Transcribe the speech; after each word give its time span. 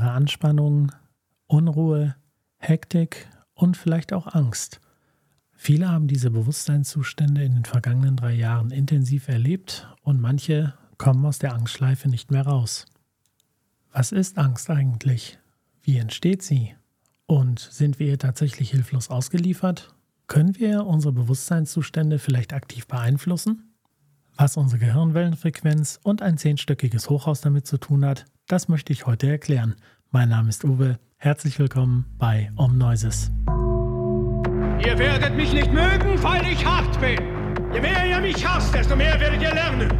innere 0.00 0.12
Anspannung, 0.12 0.92
Unruhe, 1.46 2.16
Hektik 2.56 3.28
und 3.52 3.76
vielleicht 3.76 4.14
auch 4.14 4.34
Angst. 4.34 4.80
Viele 5.52 5.90
haben 5.90 6.06
diese 6.08 6.30
Bewusstseinszustände 6.30 7.44
in 7.44 7.52
den 7.52 7.64
vergangenen 7.66 8.16
drei 8.16 8.32
Jahren 8.32 8.70
intensiv 8.70 9.28
erlebt 9.28 9.94
und 10.02 10.18
manche 10.18 10.72
kommen 10.96 11.26
aus 11.26 11.38
der 11.38 11.52
Angstschleife 11.52 12.08
nicht 12.08 12.30
mehr 12.30 12.46
raus. 12.46 12.86
Was 13.92 14.10
ist 14.12 14.38
Angst 14.38 14.70
eigentlich? 14.70 15.38
Wie 15.82 15.98
entsteht 15.98 16.42
sie? 16.42 16.74
Und 17.26 17.58
sind 17.58 17.98
wir 17.98 18.06
ihr 18.06 18.18
tatsächlich 18.18 18.70
hilflos 18.70 19.10
ausgeliefert? 19.10 19.94
Können 20.28 20.58
wir 20.58 20.86
unsere 20.86 21.12
Bewusstseinszustände 21.12 22.18
vielleicht 22.18 22.54
aktiv 22.54 22.86
beeinflussen? 22.86 23.74
Was 24.34 24.56
unsere 24.56 24.78
Gehirnwellenfrequenz 24.78 26.00
und 26.02 26.22
ein 26.22 26.38
zehnstöckiges 26.38 27.10
Hochhaus 27.10 27.42
damit 27.42 27.66
zu 27.66 27.76
tun 27.76 28.06
hat, 28.06 28.24
das 28.50 28.68
möchte 28.68 28.92
ich 28.92 29.06
heute 29.06 29.28
erklären. 29.28 29.76
Mein 30.10 30.28
Name 30.28 30.48
ist 30.48 30.64
Uwe. 30.64 30.98
Herzlich 31.18 31.58
willkommen 31.60 32.06
bei 32.18 32.50
Om 32.56 32.78
Noises. 32.78 33.30
Ihr 34.84 34.98
werdet 34.98 35.36
mich 35.36 35.52
nicht 35.52 35.72
mögen, 35.72 36.20
weil 36.22 36.44
ich 36.50 36.64
hart 36.64 37.00
bin. 37.00 37.18
Je 37.72 37.80
mehr 37.80 38.06
ihr 38.08 38.20
mich 38.20 38.44
hasst, 38.44 38.74
desto 38.74 38.96
mehr 38.96 39.20
werdet 39.20 39.40
ihr 39.40 39.54
lernen. 39.54 39.92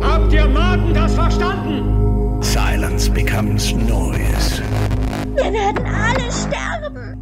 Habt 0.00 0.32
ihr 0.32 0.46
Maten 0.46 0.94
das 0.94 1.14
verstanden? 1.14 2.40
Silence 2.42 3.10
becomes 3.10 3.74
noise. 3.74 4.62
Wir 5.34 5.52
werden 5.52 5.84
alle 5.84 6.30
sterben. 6.30 7.16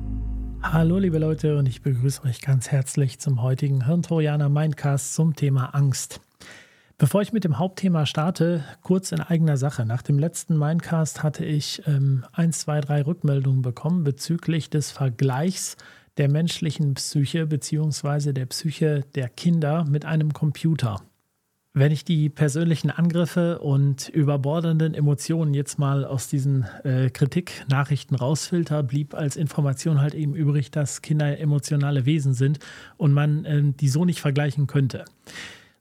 Hallo 0.62 0.98
liebe 0.98 1.18
Leute 1.18 1.56
und 1.56 1.66
ich 1.66 1.80
begrüße 1.80 2.24
euch 2.24 2.42
ganz 2.42 2.70
herzlich 2.70 3.20
zum 3.20 3.40
heutigen 3.40 3.86
Hirntrojaner 3.86 4.50
Mindcast 4.50 5.14
zum 5.14 5.34
Thema 5.34 5.74
Angst. 5.74 6.20
Bevor 6.96 7.22
ich 7.22 7.32
mit 7.32 7.42
dem 7.42 7.58
Hauptthema 7.58 8.06
starte, 8.06 8.62
kurz 8.82 9.10
in 9.10 9.20
eigener 9.20 9.56
Sache. 9.56 9.84
Nach 9.84 10.00
dem 10.00 10.16
letzten 10.16 10.56
Mindcast 10.56 11.24
hatte 11.24 11.44
ich 11.44 11.82
ähm, 11.86 12.24
eins, 12.32 12.60
zwei, 12.60 12.80
drei 12.80 13.02
Rückmeldungen 13.02 13.62
bekommen 13.62 14.04
bezüglich 14.04 14.70
des 14.70 14.92
Vergleichs 14.92 15.76
der 16.18 16.28
menschlichen 16.28 16.94
Psyche 16.94 17.46
bzw. 17.46 18.32
der 18.32 18.46
Psyche 18.46 19.04
der 19.16 19.28
Kinder 19.28 19.84
mit 19.84 20.04
einem 20.04 20.32
Computer. 20.32 21.02
Wenn 21.76 21.90
ich 21.90 22.04
die 22.04 22.28
persönlichen 22.28 22.92
Angriffe 22.92 23.58
und 23.58 24.08
überbordenden 24.08 24.94
Emotionen 24.94 25.52
jetzt 25.52 25.80
mal 25.80 26.04
aus 26.04 26.28
diesen 26.28 26.62
äh, 26.84 27.10
Kritiknachrichten 27.10 28.16
rausfilter, 28.16 28.84
blieb 28.84 29.14
als 29.14 29.34
Information 29.34 30.00
halt 30.00 30.14
eben 30.14 30.36
übrig, 30.36 30.70
dass 30.70 31.02
Kinder 31.02 31.36
emotionale 31.40 32.06
Wesen 32.06 32.34
sind 32.34 32.60
und 32.96 33.12
man 33.12 33.44
äh, 33.44 33.62
die 33.80 33.88
so 33.88 34.04
nicht 34.04 34.20
vergleichen 34.20 34.68
könnte. 34.68 35.04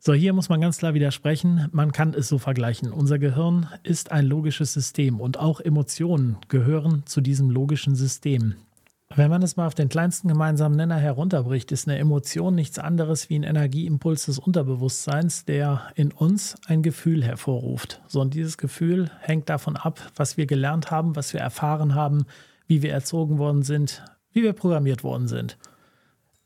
So, 0.05 0.13
hier 0.13 0.33
muss 0.33 0.49
man 0.49 0.59
ganz 0.59 0.79
klar 0.79 0.93
widersprechen. 0.93 1.69
Man 1.71 1.93
kann 1.93 2.13
es 2.13 2.27
so 2.27 2.37
vergleichen. 2.37 2.91
Unser 2.91 3.19
Gehirn 3.19 3.69
ist 3.83 4.11
ein 4.11 4.25
logisches 4.25 4.73
System 4.73 5.21
und 5.21 5.39
auch 5.39 5.61
Emotionen 5.61 6.35
gehören 6.49 7.03
zu 7.05 7.21
diesem 7.21 7.49
logischen 7.49 7.95
System. 7.95 8.55
Wenn 9.15 9.29
man 9.29 9.41
es 9.43 9.55
mal 9.55 9.65
auf 9.65 9.75
den 9.75 9.87
kleinsten 9.87 10.27
gemeinsamen 10.27 10.75
Nenner 10.75 10.97
herunterbricht, 10.97 11.71
ist 11.71 11.87
eine 11.87 11.99
Emotion 11.99 12.53
nichts 12.53 12.79
anderes 12.79 13.29
wie 13.29 13.39
ein 13.39 13.43
Energieimpuls 13.43 14.25
des 14.25 14.39
Unterbewusstseins, 14.39 15.45
der 15.45 15.83
in 15.95 16.11
uns 16.11 16.57
ein 16.65 16.83
Gefühl 16.83 17.23
hervorruft. 17.23 18.01
So, 18.07 18.19
und 18.19 18.33
dieses 18.33 18.57
Gefühl 18.57 19.09
hängt 19.21 19.47
davon 19.47 19.77
ab, 19.77 20.01
was 20.17 20.35
wir 20.35 20.47
gelernt 20.47 20.91
haben, 20.91 21.15
was 21.15 21.31
wir 21.31 21.39
erfahren 21.39 21.95
haben, 21.95 22.25
wie 22.67 22.81
wir 22.81 22.91
erzogen 22.91 23.37
worden 23.37 23.63
sind, 23.63 24.03
wie 24.33 24.43
wir 24.43 24.51
programmiert 24.51 25.05
worden 25.05 25.29
sind. 25.29 25.57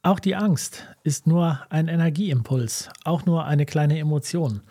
Auch 0.07 0.21
die 0.21 0.37
Angst 0.37 0.85
ist 1.03 1.27
nur 1.27 1.59
ein 1.69 1.89
Energieimpuls, 1.89 2.87
auch 3.03 3.25
nur 3.25 3.43
eine 3.43 3.65
kleine 3.65 3.99
Emotion. 3.99 4.61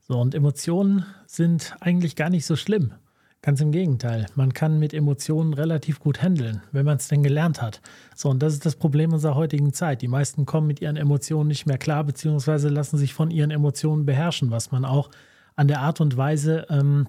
So, 0.00 0.18
und 0.18 0.34
Emotionen 0.34 1.06
sind 1.28 1.76
eigentlich 1.78 2.16
gar 2.16 2.28
nicht 2.28 2.44
so 2.44 2.56
schlimm. 2.56 2.94
Ganz 3.40 3.60
im 3.60 3.70
Gegenteil, 3.70 4.26
man 4.34 4.52
kann 4.52 4.80
mit 4.80 4.92
Emotionen 4.92 5.54
relativ 5.54 6.00
gut 6.00 6.24
handeln, 6.24 6.62
wenn 6.72 6.86
man 6.86 6.96
es 6.96 7.06
denn 7.06 7.22
gelernt 7.22 7.62
hat. 7.62 7.80
So, 8.16 8.30
und 8.30 8.42
das 8.42 8.52
ist 8.52 8.66
das 8.66 8.74
Problem 8.74 9.12
unserer 9.12 9.36
heutigen 9.36 9.72
Zeit. 9.72 10.02
Die 10.02 10.08
meisten 10.08 10.44
kommen 10.44 10.66
mit 10.66 10.80
ihren 10.80 10.96
Emotionen 10.96 11.46
nicht 11.46 11.66
mehr 11.66 11.78
klar, 11.78 12.02
beziehungsweise 12.02 12.68
lassen 12.68 12.98
sich 12.98 13.14
von 13.14 13.30
ihren 13.30 13.52
Emotionen 13.52 14.06
beherrschen, 14.06 14.50
was 14.50 14.72
man 14.72 14.84
auch 14.84 15.08
an 15.54 15.68
der 15.68 15.82
Art 15.82 16.00
und 16.00 16.16
Weise 16.16 16.66
ähm, 16.68 17.06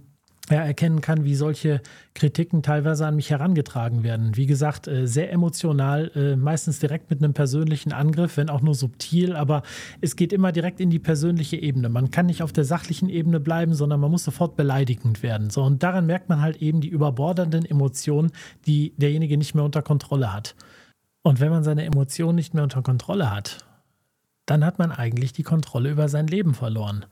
ja, 0.50 0.64
erkennen 0.64 1.02
kann, 1.02 1.24
wie 1.24 1.36
solche 1.36 1.82
Kritiken 2.14 2.64
teilweise 2.64 3.06
an 3.06 3.16
mich 3.16 3.30
herangetragen 3.30 4.04
werden. 4.04 4.36
Wie 4.36 4.48
gesagt, 4.48 4.88
äh, 4.88 5.08
sehr 5.08 5.32
emotional, 5.32 6.12
äh, 6.16 6.36
meistens 6.36 6.80
direkt 6.80 7.10
mit 7.10 7.24
einem 7.24 7.34
persönlichen 7.34 7.94
Angriff, 7.94 8.38
wenn 8.38 8.50
auch 8.50 8.62
nur 8.62 8.76
subtil, 8.76 9.36
aber 9.36 9.64
es 10.02 10.16
geht 10.16 10.34
immer 10.34 10.52
direkt 10.52 10.80
in 10.80 10.90
die 10.90 11.00
persönliche 11.00 11.58
Ebene. 11.58 11.90
Man 11.90 12.12
kann 12.12 12.26
nicht 12.26 12.44
auf 12.44 12.52
der 12.52 12.66
sachlichen 12.66 13.10
Ebene 13.10 13.40
bleiben, 13.40 13.74
sondern 13.74 14.00
man 14.00 14.12
muss 14.12 14.24
sofort 14.24 14.56
beleidigend 14.56 15.24
werden. 15.24 15.50
So, 15.50 15.64
und 15.64 15.84
daran 15.84 16.06
merkt 16.06 16.28
man 16.28 16.42
halt 16.42 16.58
eben 16.58 16.82
die 16.82 16.90
überbordernden 16.90 17.66
Emotionen, 17.66 18.32
die 18.66 18.94
derjenige 18.98 19.38
nicht 19.38 19.56
mehr 19.56 19.64
unter 19.64 19.82
Kontrolle 19.82 20.34
hat. 20.34 20.56
Und 21.24 21.40
wenn 21.40 21.52
man 21.52 21.64
seine 21.64 21.86
Emotionen 21.86 22.36
nicht 22.36 22.54
mehr 22.54 22.64
unter 22.64 22.82
Kontrolle 22.82 23.32
hat, 23.32 23.60
dann 24.48 24.66
hat 24.66 24.80
man 24.80 24.92
eigentlich 24.92 25.34
die 25.34 25.44
Kontrolle 25.44 25.92
über 25.92 26.10
sein 26.10 26.28
Leben 26.28 26.56
verloren. 26.56 27.06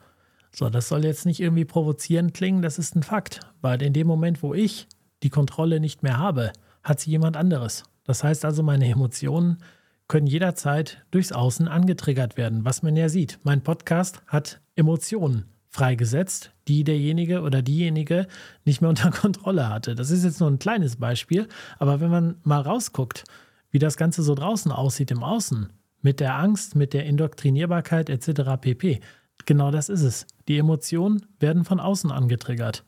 So, 0.52 0.70
das 0.70 0.90
soll 0.90 1.06
jetzt 1.06 1.26
nicht 1.26 1.40
irgendwie 1.40 1.66
provozierend 1.66 2.34
klingen, 2.34 2.62
das 2.62 2.80
ist 2.80 2.96
ein 2.96 3.04
Fakt, 3.04 3.40
weil 3.62 3.82
in 3.82 3.94
dem 3.94 4.08
Moment, 4.08 4.42
wo 4.42 4.54
ich 4.54 4.88
die 5.24 5.30
Kontrolle 5.30 5.80
nicht 5.80 6.04
mehr 6.04 6.18
habe, 6.18 6.52
hat 6.84 7.00
sie 7.00 7.12
jemand 7.12 7.38
anderes. 7.38 7.84
Das 8.04 8.24
heißt 8.24 8.46
also, 8.46 8.64
meine 8.64 8.90
Emotionen 8.90 9.60
können 10.08 10.28
jederzeit 10.28 11.06
durchs 11.12 11.32
Außen 11.32 11.68
angetriggert 11.68 12.36
werden, 12.36 12.66
was 12.66 12.82
man 12.82 12.96
ja 12.96 13.10
sieht. 13.10 13.40
Mein 13.44 13.62
Podcast 13.62 14.24
hat 14.26 14.60
Emotionen 14.76 15.46
freigesetzt, 15.70 16.52
die 16.68 16.84
derjenige 16.84 17.42
oder 17.42 17.62
diejenige 17.62 18.28
nicht 18.66 18.82
mehr 18.82 18.90
unter 18.90 19.12
Kontrolle 19.12 19.70
hatte. 19.70 19.94
Das 19.96 20.10
ist 20.10 20.24
jetzt 20.24 20.40
nur 20.40 20.50
ein 20.50 20.60
kleines 20.60 20.96
Beispiel, 20.96 21.48
aber 21.78 22.02
wenn 22.02 22.10
man 22.10 22.38
mal 22.44 22.62
rausguckt, 22.62 23.24
wie 23.72 23.80
das 23.80 23.98
Ganze 23.98 24.24
so 24.24 24.34
draußen 24.34 24.72
aussieht 24.72 25.12
im 25.12 25.24
Außen, 25.24 25.70
mit 26.02 26.20
der 26.20 26.36
Angst, 26.36 26.76
mit 26.76 26.94
der 26.94 27.06
Indoktrinierbarkeit 27.06 28.10
etc. 28.10 28.60
pp, 28.60 29.02
Genau 29.46 29.72
das 29.72 29.90
ist 29.90 30.04
es. 30.04 30.28
Die 30.48 30.58
Emotionen 30.58 31.26
werden 31.40 31.66
von 31.66 31.80
außen 31.80 32.12
angetriggert. 32.12 32.84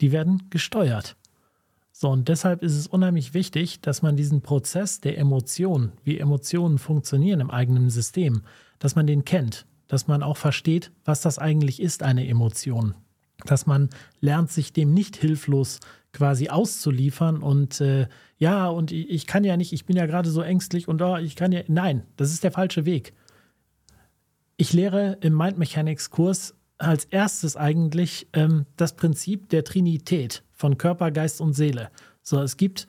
Die 0.00 0.12
werden 0.12 0.44
gesteuert. 0.50 1.16
So, 1.92 2.08
und 2.08 2.28
deshalb 2.28 2.62
ist 2.62 2.76
es 2.76 2.86
unheimlich 2.86 3.34
wichtig, 3.34 3.82
dass 3.82 4.00
man 4.00 4.16
diesen 4.16 4.40
Prozess 4.40 5.00
der 5.00 5.18
Emotionen, 5.18 5.92
wie 6.02 6.18
Emotionen 6.18 6.78
funktionieren 6.78 7.40
im 7.40 7.50
eigenen 7.50 7.90
System, 7.90 8.42
dass 8.78 8.96
man 8.96 9.06
den 9.06 9.26
kennt, 9.26 9.66
dass 9.86 10.06
man 10.06 10.22
auch 10.22 10.38
versteht, 10.38 10.92
was 11.04 11.20
das 11.20 11.38
eigentlich 11.38 11.80
ist, 11.80 12.02
eine 12.02 12.26
Emotion. 12.26 12.94
Dass 13.44 13.66
man 13.66 13.90
lernt, 14.20 14.50
sich 14.50 14.72
dem 14.72 14.94
nicht 14.94 15.16
hilflos 15.16 15.80
quasi 16.12 16.48
auszuliefern 16.48 17.42
und 17.42 17.80
äh, 17.82 18.08
ja, 18.38 18.68
und 18.68 18.92
ich 18.92 19.26
kann 19.26 19.44
ja 19.44 19.58
nicht, 19.58 19.72
ich 19.74 19.84
bin 19.84 19.96
ja 19.96 20.06
gerade 20.06 20.30
so 20.30 20.40
ängstlich 20.40 20.88
und 20.88 21.02
oh, 21.02 21.16
ich 21.16 21.36
kann 21.36 21.52
ja, 21.52 21.60
nein, 21.68 22.04
das 22.16 22.32
ist 22.32 22.42
der 22.42 22.52
falsche 22.52 22.86
Weg. 22.86 23.12
Ich 24.60 24.74
lehre 24.74 25.16
im 25.22 25.34
Mind 25.34 25.56
Mechanics 25.56 26.10
Kurs 26.10 26.54
als 26.76 27.06
erstes 27.06 27.56
eigentlich 27.56 28.28
ähm, 28.34 28.66
das 28.76 28.94
Prinzip 28.94 29.48
der 29.48 29.64
Trinität 29.64 30.42
von 30.52 30.76
Körper, 30.76 31.10
Geist 31.10 31.40
und 31.40 31.54
Seele. 31.54 31.88
So, 32.20 32.42
es 32.42 32.58
gibt 32.58 32.86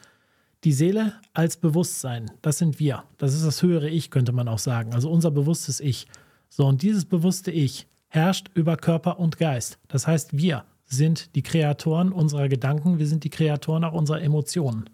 die 0.66 0.74
Seele 0.74 1.14
als 1.34 1.56
Bewusstsein. 1.56 2.30
Das 2.42 2.58
sind 2.58 2.78
wir. 2.80 3.06
Das 3.18 3.34
ist 3.34 3.46
das 3.46 3.64
höhere 3.64 3.88
Ich, 3.88 4.12
könnte 4.12 4.34
man 4.34 4.50
auch 4.50 4.60
sagen. 4.60 4.94
Also 4.94 5.10
unser 5.10 5.32
bewusstes 5.32 5.80
Ich. 5.80 6.08
So, 6.50 6.68
und 6.68 6.82
dieses 6.82 7.06
bewusste 7.06 7.52
Ich 7.52 7.88
herrscht 8.10 8.50
über 8.54 8.76
Körper 8.76 9.18
und 9.18 9.38
Geist. 9.38 9.80
Das 9.88 10.08
heißt, 10.08 10.36
wir 10.36 10.66
sind 10.84 11.34
die 11.36 11.42
Kreatoren 11.42 12.12
unserer 12.12 12.50
Gedanken, 12.50 13.00
wir 13.00 13.08
sind 13.08 13.24
die 13.24 13.30
Kreatoren 13.30 13.86
auch 13.86 13.94
unserer 13.94 14.22
Emotionen. 14.22 14.90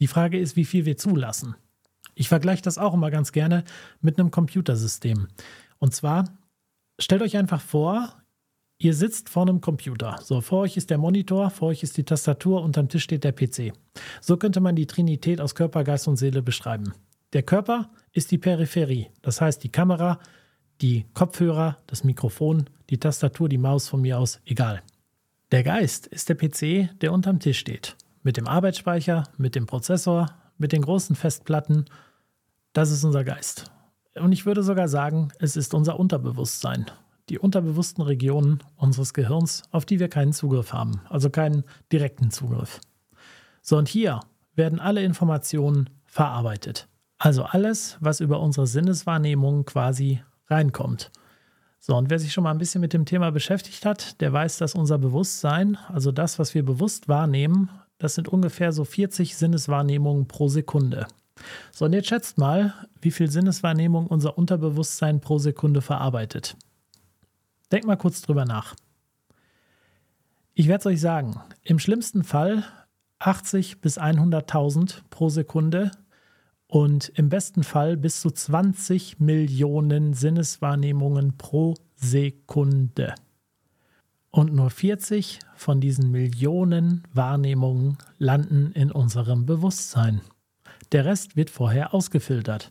Die 0.00 0.06
Frage 0.06 0.38
ist, 0.38 0.56
wie 0.56 0.64
viel 0.64 0.86
wir 0.86 0.96
zulassen. 0.96 1.56
Ich 2.14 2.30
vergleiche 2.30 2.62
das 2.62 2.78
auch 2.78 2.94
immer 2.94 3.10
ganz 3.10 3.32
gerne 3.32 3.64
mit 4.00 4.18
einem 4.18 4.30
Computersystem. 4.30 5.28
Und 5.80 5.94
zwar, 5.94 6.24
stellt 7.00 7.22
euch 7.22 7.36
einfach 7.36 7.60
vor, 7.60 8.14
ihr 8.78 8.94
sitzt 8.94 9.28
vor 9.28 9.42
einem 9.42 9.60
Computer. 9.60 10.18
So, 10.22 10.40
vor 10.40 10.60
euch 10.60 10.76
ist 10.76 10.90
der 10.90 10.98
Monitor, 10.98 11.50
vor 11.50 11.68
euch 11.68 11.82
ist 11.82 11.96
die 11.96 12.04
Tastatur, 12.04 12.62
unterm 12.62 12.88
Tisch 12.88 13.02
steht 13.02 13.24
der 13.24 13.32
PC. 13.32 13.72
So 14.20 14.36
könnte 14.36 14.60
man 14.60 14.76
die 14.76 14.86
Trinität 14.86 15.40
aus 15.40 15.54
Körper, 15.54 15.82
Geist 15.82 16.06
und 16.06 16.16
Seele 16.16 16.42
beschreiben. 16.42 16.94
Der 17.32 17.42
Körper 17.42 17.90
ist 18.12 18.30
die 18.30 18.38
Peripherie, 18.38 19.08
das 19.22 19.40
heißt 19.40 19.62
die 19.64 19.72
Kamera, 19.72 20.18
die 20.80 21.06
Kopfhörer, 21.14 21.78
das 21.86 22.04
Mikrofon, 22.04 22.64
die 22.88 22.98
Tastatur, 22.98 23.48
die 23.48 23.58
Maus 23.58 23.88
von 23.88 24.00
mir 24.00 24.18
aus, 24.18 24.40
egal. 24.44 24.82
Der 25.52 25.62
Geist 25.62 26.06
ist 26.06 26.28
der 26.28 26.36
PC, 26.36 26.90
der 27.00 27.12
unterm 27.12 27.40
Tisch 27.40 27.58
steht. 27.58 27.96
Mit 28.22 28.36
dem 28.36 28.46
Arbeitsspeicher, 28.46 29.24
mit 29.36 29.54
dem 29.54 29.66
Prozessor, 29.66 30.28
mit 30.58 30.72
den 30.72 30.82
großen 30.82 31.16
Festplatten. 31.16 31.86
Das 32.72 32.90
ist 32.90 33.04
unser 33.04 33.24
Geist. 33.24 33.70
Und 34.20 34.32
ich 34.32 34.46
würde 34.46 34.62
sogar 34.62 34.88
sagen, 34.88 35.28
es 35.38 35.56
ist 35.56 35.74
unser 35.74 35.98
Unterbewusstsein. 35.98 36.86
Die 37.28 37.38
unterbewussten 37.38 38.02
Regionen 38.02 38.62
unseres 38.76 39.14
Gehirns, 39.14 39.62
auf 39.70 39.84
die 39.86 40.00
wir 40.00 40.08
keinen 40.08 40.32
Zugriff 40.32 40.72
haben, 40.72 41.00
also 41.08 41.30
keinen 41.30 41.64
direkten 41.92 42.30
Zugriff. 42.30 42.80
So, 43.62 43.76
und 43.76 43.88
hier 43.88 44.20
werden 44.54 44.80
alle 44.80 45.02
Informationen 45.02 45.90
verarbeitet. 46.04 46.88
Also 47.18 47.44
alles, 47.44 47.98
was 48.00 48.20
über 48.20 48.40
unsere 48.40 48.66
Sinneswahrnehmung 48.66 49.64
quasi 49.64 50.22
reinkommt. 50.48 51.10
So, 51.78 51.96
und 51.96 52.10
wer 52.10 52.18
sich 52.18 52.32
schon 52.32 52.44
mal 52.44 52.50
ein 52.50 52.58
bisschen 52.58 52.80
mit 52.80 52.92
dem 52.92 53.06
Thema 53.06 53.30
beschäftigt 53.30 53.86
hat, 53.86 54.20
der 54.20 54.32
weiß, 54.32 54.58
dass 54.58 54.74
unser 54.74 54.98
Bewusstsein, 54.98 55.78
also 55.88 56.12
das, 56.12 56.38
was 56.38 56.54
wir 56.54 56.64
bewusst 56.64 57.08
wahrnehmen, 57.08 57.70
das 57.98 58.14
sind 58.14 58.28
ungefähr 58.28 58.72
so 58.72 58.84
40 58.84 59.36
Sinneswahrnehmungen 59.36 60.26
pro 60.26 60.48
Sekunde. 60.48 61.06
So, 61.72 61.84
und 61.84 61.92
jetzt 61.92 62.08
schätzt 62.08 62.38
mal, 62.38 62.74
wie 63.00 63.10
viel 63.10 63.30
Sinneswahrnehmung 63.30 64.06
unser 64.06 64.36
Unterbewusstsein 64.38 65.20
pro 65.20 65.38
Sekunde 65.38 65.80
verarbeitet. 65.80 66.56
Denkt 67.72 67.86
mal 67.86 67.96
kurz 67.96 68.22
drüber 68.22 68.44
nach. 68.44 68.74
Ich 70.54 70.68
werde 70.68 70.80
es 70.80 70.86
euch 70.86 71.00
sagen, 71.00 71.40
im 71.62 71.78
schlimmsten 71.78 72.24
Fall 72.24 72.64
80 73.20 73.80
bis 73.80 73.98
100.000 73.98 75.02
pro 75.10 75.28
Sekunde 75.28 75.90
und 76.66 77.08
im 77.10 77.28
besten 77.28 77.64
Fall 77.64 77.96
bis 77.96 78.20
zu 78.20 78.30
20 78.30 79.20
Millionen 79.20 80.14
Sinneswahrnehmungen 80.14 81.36
pro 81.36 81.74
Sekunde. 81.96 83.14
Und 84.30 84.54
nur 84.54 84.70
40 84.70 85.40
von 85.56 85.80
diesen 85.80 86.10
Millionen 86.10 87.02
Wahrnehmungen 87.12 87.98
landen 88.18 88.72
in 88.72 88.92
unserem 88.92 89.44
Bewusstsein. 89.46 90.20
Der 90.92 91.04
Rest 91.04 91.36
wird 91.36 91.50
vorher 91.50 91.94
ausgefiltert. 91.94 92.70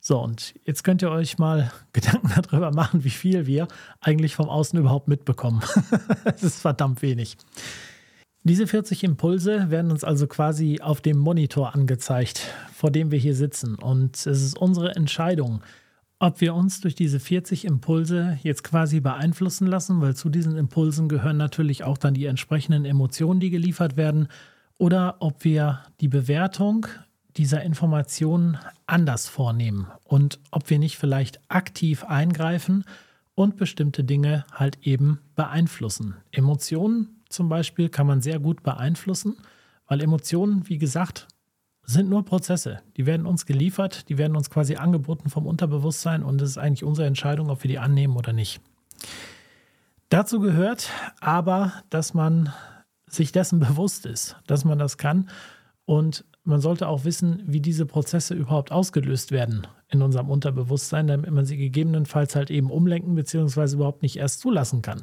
So, 0.00 0.20
und 0.20 0.54
jetzt 0.64 0.84
könnt 0.84 1.02
ihr 1.02 1.10
euch 1.10 1.38
mal 1.38 1.72
Gedanken 1.92 2.30
darüber 2.34 2.70
machen, 2.70 3.04
wie 3.04 3.10
viel 3.10 3.46
wir 3.46 3.68
eigentlich 4.00 4.34
vom 4.34 4.48
Außen 4.48 4.78
überhaupt 4.78 5.08
mitbekommen. 5.08 5.62
Es 6.24 6.42
ist 6.42 6.60
verdammt 6.60 7.02
wenig. 7.02 7.36
Diese 8.44 8.66
40 8.66 9.04
Impulse 9.04 9.70
werden 9.70 9.90
uns 9.90 10.04
also 10.04 10.26
quasi 10.26 10.80
auf 10.80 11.00
dem 11.00 11.18
Monitor 11.18 11.74
angezeigt, 11.74 12.40
vor 12.72 12.90
dem 12.90 13.10
wir 13.10 13.18
hier 13.18 13.34
sitzen. 13.34 13.74
Und 13.74 14.14
es 14.16 14.26
ist 14.26 14.56
unsere 14.56 14.94
Entscheidung, 14.94 15.62
ob 16.20 16.40
wir 16.40 16.54
uns 16.54 16.80
durch 16.80 16.94
diese 16.94 17.20
40 17.20 17.64
Impulse 17.64 18.38
jetzt 18.42 18.64
quasi 18.64 19.00
beeinflussen 19.00 19.66
lassen, 19.66 20.00
weil 20.00 20.14
zu 20.14 20.28
diesen 20.28 20.56
Impulsen 20.56 21.08
gehören 21.08 21.36
natürlich 21.36 21.84
auch 21.84 21.98
dann 21.98 22.14
die 22.14 22.26
entsprechenden 22.26 22.84
Emotionen, 22.84 23.40
die 23.40 23.50
geliefert 23.50 23.96
werden, 23.96 24.28
oder 24.78 25.16
ob 25.18 25.44
wir 25.44 25.80
die 26.00 26.08
Bewertung 26.08 26.86
dieser 27.36 27.62
Informationen 27.62 28.58
anders 28.86 29.28
vornehmen 29.28 29.88
und 30.04 30.40
ob 30.50 30.70
wir 30.70 30.78
nicht 30.78 30.96
vielleicht 30.96 31.40
aktiv 31.48 32.04
eingreifen 32.04 32.84
und 33.34 33.56
bestimmte 33.56 34.02
Dinge 34.02 34.44
halt 34.52 34.78
eben 34.82 35.20
beeinflussen. 35.36 36.16
Emotionen 36.32 37.22
zum 37.28 37.48
Beispiel 37.48 37.88
kann 37.88 38.06
man 38.06 38.20
sehr 38.20 38.40
gut 38.40 38.62
beeinflussen, 38.62 39.36
weil 39.86 40.00
Emotionen, 40.00 40.68
wie 40.68 40.78
gesagt, 40.78 41.28
sind 41.84 42.10
nur 42.10 42.24
Prozesse. 42.24 42.80
Die 42.96 43.06
werden 43.06 43.26
uns 43.26 43.46
geliefert, 43.46 44.08
die 44.08 44.18
werden 44.18 44.36
uns 44.36 44.50
quasi 44.50 44.76
angeboten 44.76 45.30
vom 45.30 45.46
Unterbewusstsein 45.46 46.22
und 46.22 46.42
es 46.42 46.50
ist 46.50 46.58
eigentlich 46.58 46.84
unsere 46.84 47.06
Entscheidung, 47.06 47.50
ob 47.50 47.62
wir 47.62 47.68
die 47.68 47.78
annehmen 47.78 48.16
oder 48.16 48.32
nicht. 48.32 48.60
Dazu 50.08 50.40
gehört 50.40 50.90
aber, 51.20 51.72
dass 51.90 52.14
man 52.14 52.52
sich 53.08 53.32
dessen 53.32 53.60
bewusst 53.60 54.06
ist, 54.06 54.36
dass 54.46 54.64
man 54.64 54.78
das 54.78 54.98
kann 54.98 55.28
und 55.84 56.24
man 56.44 56.60
sollte 56.60 56.88
auch 56.88 57.04
wissen, 57.04 57.42
wie 57.46 57.60
diese 57.60 57.86
Prozesse 57.86 58.34
überhaupt 58.34 58.72
ausgelöst 58.72 59.32
werden 59.32 59.66
in 59.90 60.02
unserem 60.02 60.30
Unterbewusstsein, 60.30 61.06
damit 61.06 61.30
man 61.30 61.44
sie 61.44 61.56
gegebenenfalls 61.56 62.36
halt 62.36 62.50
eben 62.50 62.70
umlenken 62.70 63.14
bzw. 63.14 63.74
überhaupt 63.74 64.02
nicht 64.02 64.16
erst 64.16 64.40
zulassen 64.40 64.82
kann. 64.82 65.02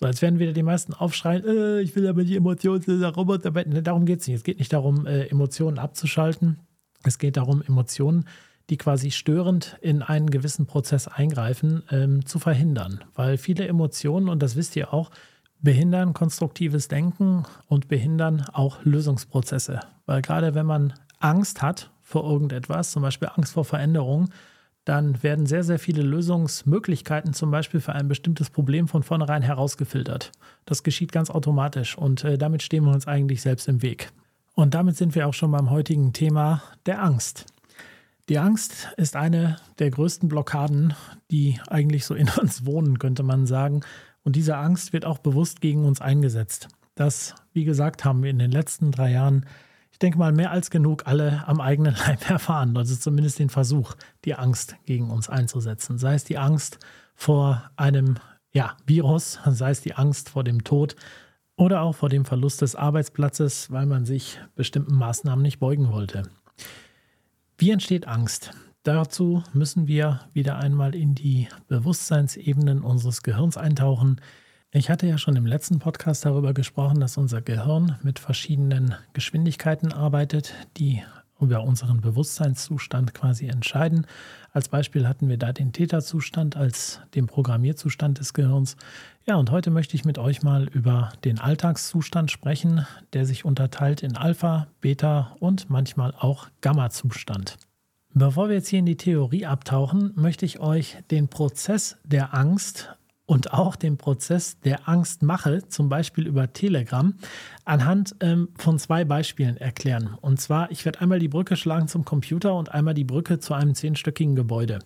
So, 0.00 0.06
als 0.06 0.22
werden 0.22 0.38
wieder 0.38 0.54
die 0.54 0.62
meisten 0.62 0.94
aufschreien, 0.94 1.44
äh, 1.46 1.80
ich 1.80 1.94
will 1.94 2.06
aber 2.08 2.24
die 2.24 2.36
Emotionen 2.36 2.82
der 2.86 3.14
Roboter. 3.14 3.50
Ne, 3.50 3.82
darum 3.82 4.06
geht 4.06 4.20
es 4.20 4.26
nicht. 4.26 4.36
Es 4.36 4.44
geht 4.44 4.58
nicht 4.58 4.72
darum, 4.72 5.06
äh, 5.06 5.26
Emotionen 5.26 5.78
abzuschalten. 5.78 6.58
Es 7.02 7.18
geht 7.18 7.36
darum, 7.36 7.62
Emotionen, 7.62 8.26
die 8.70 8.78
quasi 8.78 9.10
störend 9.10 9.76
in 9.82 10.02
einen 10.02 10.30
gewissen 10.30 10.64
Prozess 10.64 11.08
eingreifen, 11.08 11.82
ähm, 11.90 12.24
zu 12.24 12.38
verhindern. 12.38 13.04
Weil 13.14 13.36
viele 13.36 13.66
Emotionen, 13.68 14.30
und 14.30 14.42
das 14.42 14.56
wisst 14.56 14.76
ihr 14.76 14.94
auch, 14.94 15.10
behindern 15.62 16.14
konstruktives 16.14 16.88
Denken 16.88 17.44
und 17.66 17.88
behindern 17.88 18.44
auch 18.52 18.84
Lösungsprozesse. 18.84 19.80
Weil 20.06 20.22
gerade 20.22 20.54
wenn 20.54 20.66
man 20.66 20.94
Angst 21.18 21.62
hat 21.62 21.90
vor 22.00 22.24
irgendetwas, 22.24 22.92
zum 22.92 23.02
Beispiel 23.02 23.28
Angst 23.34 23.52
vor 23.52 23.64
Veränderung, 23.64 24.30
dann 24.84 25.22
werden 25.22 25.46
sehr, 25.46 25.62
sehr 25.62 25.78
viele 25.78 26.02
Lösungsmöglichkeiten 26.02 27.34
zum 27.34 27.50
Beispiel 27.50 27.80
für 27.80 27.92
ein 27.92 28.08
bestimmtes 28.08 28.50
Problem 28.50 28.88
von 28.88 29.02
vornherein 29.02 29.42
herausgefiltert. 29.42 30.32
Das 30.64 30.82
geschieht 30.82 31.12
ganz 31.12 31.30
automatisch 31.30 31.96
und 31.96 32.24
äh, 32.24 32.38
damit 32.38 32.62
stehen 32.62 32.84
wir 32.84 32.92
uns 32.92 33.06
eigentlich 33.06 33.42
selbst 33.42 33.68
im 33.68 33.82
Weg. 33.82 34.10
Und 34.54 34.74
damit 34.74 34.96
sind 34.96 35.14
wir 35.14 35.28
auch 35.28 35.34
schon 35.34 35.52
beim 35.52 35.70
heutigen 35.70 36.12
Thema 36.12 36.62
der 36.86 37.02
Angst. 37.02 37.46
Die 38.28 38.38
Angst 38.38 38.88
ist 38.96 39.16
eine 39.16 39.56
der 39.78 39.90
größten 39.90 40.28
Blockaden, 40.28 40.94
die 41.30 41.60
eigentlich 41.68 42.04
so 42.04 42.14
in 42.14 42.28
uns 42.40 42.64
wohnen, 42.64 42.98
könnte 42.98 43.22
man 43.22 43.46
sagen. 43.46 43.82
Und 44.30 44.36
diese 44.36 44.56
Angst 44.56 44.92
wird 44.92 45.06
auch 45.06 45.18
bewusst 45.18 45.60
gegen 45.60 45.84
uns 45.84 46.00
eingesetzt. 46.00 46.68
Das, 46.94 47.34
wie 47.52 47.64
gesagt, 47.64 48.04
haben 48.04 48.22
wir 48.22 48.30
in 48.30 48.38
den 48.38 48.52
letzten 48.52 48.92
drei 48.92 49.10
Jahren, 49.10 49.44
ich 49.90 49.98
denke 49.98 50.18
mal, 50.18 50.30
mehr 50.30 50.52
als 50.52 50.70
genug 50.70 51.08
alle 51.08 51.42
am 51.48 51.60
eigenen 51.60 51.96
Leib 51.96 52.30
erfahren. 52.30 52.76
Also 52.76 52.94
zumindest 52.94 53.40
den 53.40 53.48
Versuch, 53.48 53.96
die 54.24 54.36
Angst 54.36 54.76
gegen 54.86 55.10
uns 55.10 55.28
einzusetzen. 55.28 55.98
Sei 55.98 56.14
es 56.14 56.22
die 56.22 56.38
Angst 56.38 56.78
vor 57.16 57.72
einem 57.74 58.18
ja, 58.52 58.76
Virus, 58.86 59.40
sei 59.44 59.72
es 59.72 59.80
die 59.80 59.94
Angst 59.94 60.28
vor 60.28 60.44
dem 60.44 60.62
Tod 60.62 60.94
oder 61.56 61.80
auch 61.82 61.96
vor 61.96 62.08
dem 62.08 62.24
Verlust 62.24 62.62
des 62.62 62.76
Arbeitsplatzes, 62.76 63.72
weil 63.72 63.86
man 63.86 64.04
sich 64.04 64.38
bestimmten 64.54 64.94
Maßnahmen 64.94 65.42
nicht 65.42 65.58
beugen 65.58 65.90
wollte. 65.90 66.22
Wie 67.58 67.72
entsteht 67.72 68.06
Angst? 68.06 68.52
Dazu 68.82 69.42
müssen 69.52 69.88
wir 69.88 70.20
wieder 70.32 70.56
einmal 70.56 70.94
in 70.94 71.14
die 71.14 71.48
Bewusstseinsebenen 71.68 72.80
unseres 72.80 73.22
Gehirns 73.22 73.58
eintauchen. 73.58 74.22
Ich 74.70 74.88
hatte 74.88 75.06
ja 75.06 75.18
schon 75.18 75.36
im 75.36 75.44
letzten 75.44 75.80
Podcast 75.80 76.24
darüber 76.24 76.54
gesprochen, 76.54 76.98
dass 76.98 77.18
unser 77.18 77.42
Gehirn 77.42 77.98
mit 78.02 78.18
verschiedenen 78.18 78.94
Geschwindigkeiten 79.12 79.92
arbeitet, 79.92 80.54
die 80.78 81.02
über 81.40 81.62
unseren 81.62 82.00
Bewusstseinszustand 82.00 83.12
quasi 83.12 83.48
entscheiden. 83.48 84.06
Als 84.52 84.68
Beispiel 84.68 85.06
hatten 85.06 85.28
wir 85.28 85.36
da 85.36 85.52
den 85.52 85.72
Täterzustand 85.72 86.56
als 86.56 87.00
den 87.14 87.26
Programmierzustand 87.26 88.18
des 88.18 88.32
Gehirns. 88.32 88.76
Ja, 89.26 89.36
und 89.36 89.50
heute 89.50 89.70
möchte 89.70 89.94
ich 89.94 90.06
mit 90.06 90.18
euch 90.18 90.42
mal 90.42 90.68
über 90.68 91.12
den 91.24 91.38
Alltagszustand 91.38 92.30
sprechen, 92.30 92.86
der 93.12 93.26
sich 93.26 93.44
unterteilt 93.44 94.02
in 94.02 94.16
Alpha, 94.16 94.68
Beta 94.80 95.36
und 95.38 95.68
manchmal 95.68 96.14
auch 96.14 96.48
Gamma-Zustand. 96.62 97.58
Bevor 98.12 98.48
wir 98.48 98.56
jetzt 98.56 98.68
hier 98.68 98.80
in 98.80 98.86
die 98.86 98.96
Theorie 98.96 99.46
abtauchen, 99.46 100.12
möchte 100.16 100.44
ich 100.44 100.58
euch 100.58 100.98
den 101.12 101.28
Prozess 101.28 101.96
der 102.04 102.34
Angst 102.34 102.90
und 103.24 103.52
auch 103.52 103.76
den 103.76 103.96
Prozess 103.96 104.58
der 104.58 104.88
Angstmache, 104.88 105.68
zum 105.68 105.88
Beispiel 105.88 106.26
über 106.26 106.52
Telegram, 106.52 107.14
anhand 107.64 108.16
ähm, 108.18 108.48
von 108.56 108.80
zwei 108.80 109.04
Beispielen 109.04 109.56
erklären. 109.56 110.18
Und 110.20 110.40
zwar, 110.40 110.72
ich 110.72 110.84
werde 110.84 111.00
einmal 111.00 111.20
die 111.20 111.28
Brücke 111.28 111.54
schlagen 111.54 111.86
zum 111.86 112.04
Computer 112.04 112.56
und 112.56 112.72
einmal 112.72 112.94
die 112.94 113.04
Brücke 113.04 113.38
zu 113.38 113.54
einem 113.54 113.76
zehnstöckigen 113.76 114.34
Gebäude, 114.34 114.80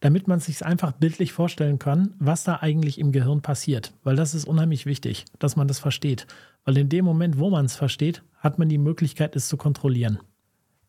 damit 0.00 0.26
man 0.26 0.40
sich 0.40 0.64
einfach 0.64 0.92
bildlich 0.92 1.34
vorstellen 1.34 1.78
kann, 1.78 2.14
was 2.18 2.44
da 2.44 2.60
eigentlich 2.62 2.98
im 2.98 3.12
Gehirn 3.12 3.42
passiert. 3.42 3.92
Weil 4.04 4.16
das 4.16 4.34
ist 4.34 4.46
unheimlich 4.46 4.86
wichtig, 4.86 5.26
dass 5.38 5.54
man 5.54 5.68
das 5.68 5.80
versteht. 5.80 6.26
Weil 6.64 6.78
in 6.78 6.88
dem 6.88 7.04
Moment, 7.04 7.38
wo 7.38 7.50
man 7.50 7.66
es 7.66 7.76
versteht, 7.76 8.22
hat 8.38 8.58
man 8.58 8.70
die 8.70 8.78
Möglichkeit, 8.78 9.36
es 9.36 9.48
zu 9.48 9.58
kontrollieren. 9.58 10.18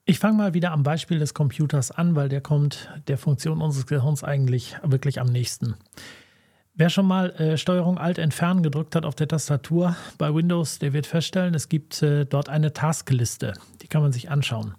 Ich 0.08 0.20
fange 0.20 0.38
mal 0.38 0.54
wieder 0.54 0.72
am 0.72 0.84
Beispiel 0.84 1.18
des 1.18 1.34
Computers 1.34 1.90
an, 1.90 2.16
weil 2.16 2.30
der 2.30 2.40
kommt 2.40 2.90
der 3.08 3.18
Funktion 3.18 3.60
unseres 3.60 3.88
Gehirns 3.88 4.24
eigentlich 4.24 4.76
wirklich 4.84 5.20
am 5.20 5.26
nächsten. 5.26 5.74
Wer 6.76 6.90
schon 6.92 7.08
mal 7.08 7.32
äh, 7.32 7.58
Steuerung 7.58 7.98
Alt 7.98 8.20
Entfernen 8.20 8.62
gedrückt 8.62 8.96
hat 8.96 9.04
auf 9.04 9.16
der 9.16 9.28
Tastatur 9.28 9.96
bei 10.20 10.32
Windows, 10.32 10.78
der 10.78 10.94
wird 10.94 11.08
feststellen, 11.08 11.56
es 11.56 11.70
gibt 11.70 12.04
äh, 12.04 12.26
dort 12.26 12.50
eine 12.50 12.72
Taskliste. 12.72 13.54
Die 13.82 13.88
kann 13.88 14.04
man 14.04 14.12
sich 14.12 14.30
anschauen. 14.30 14.76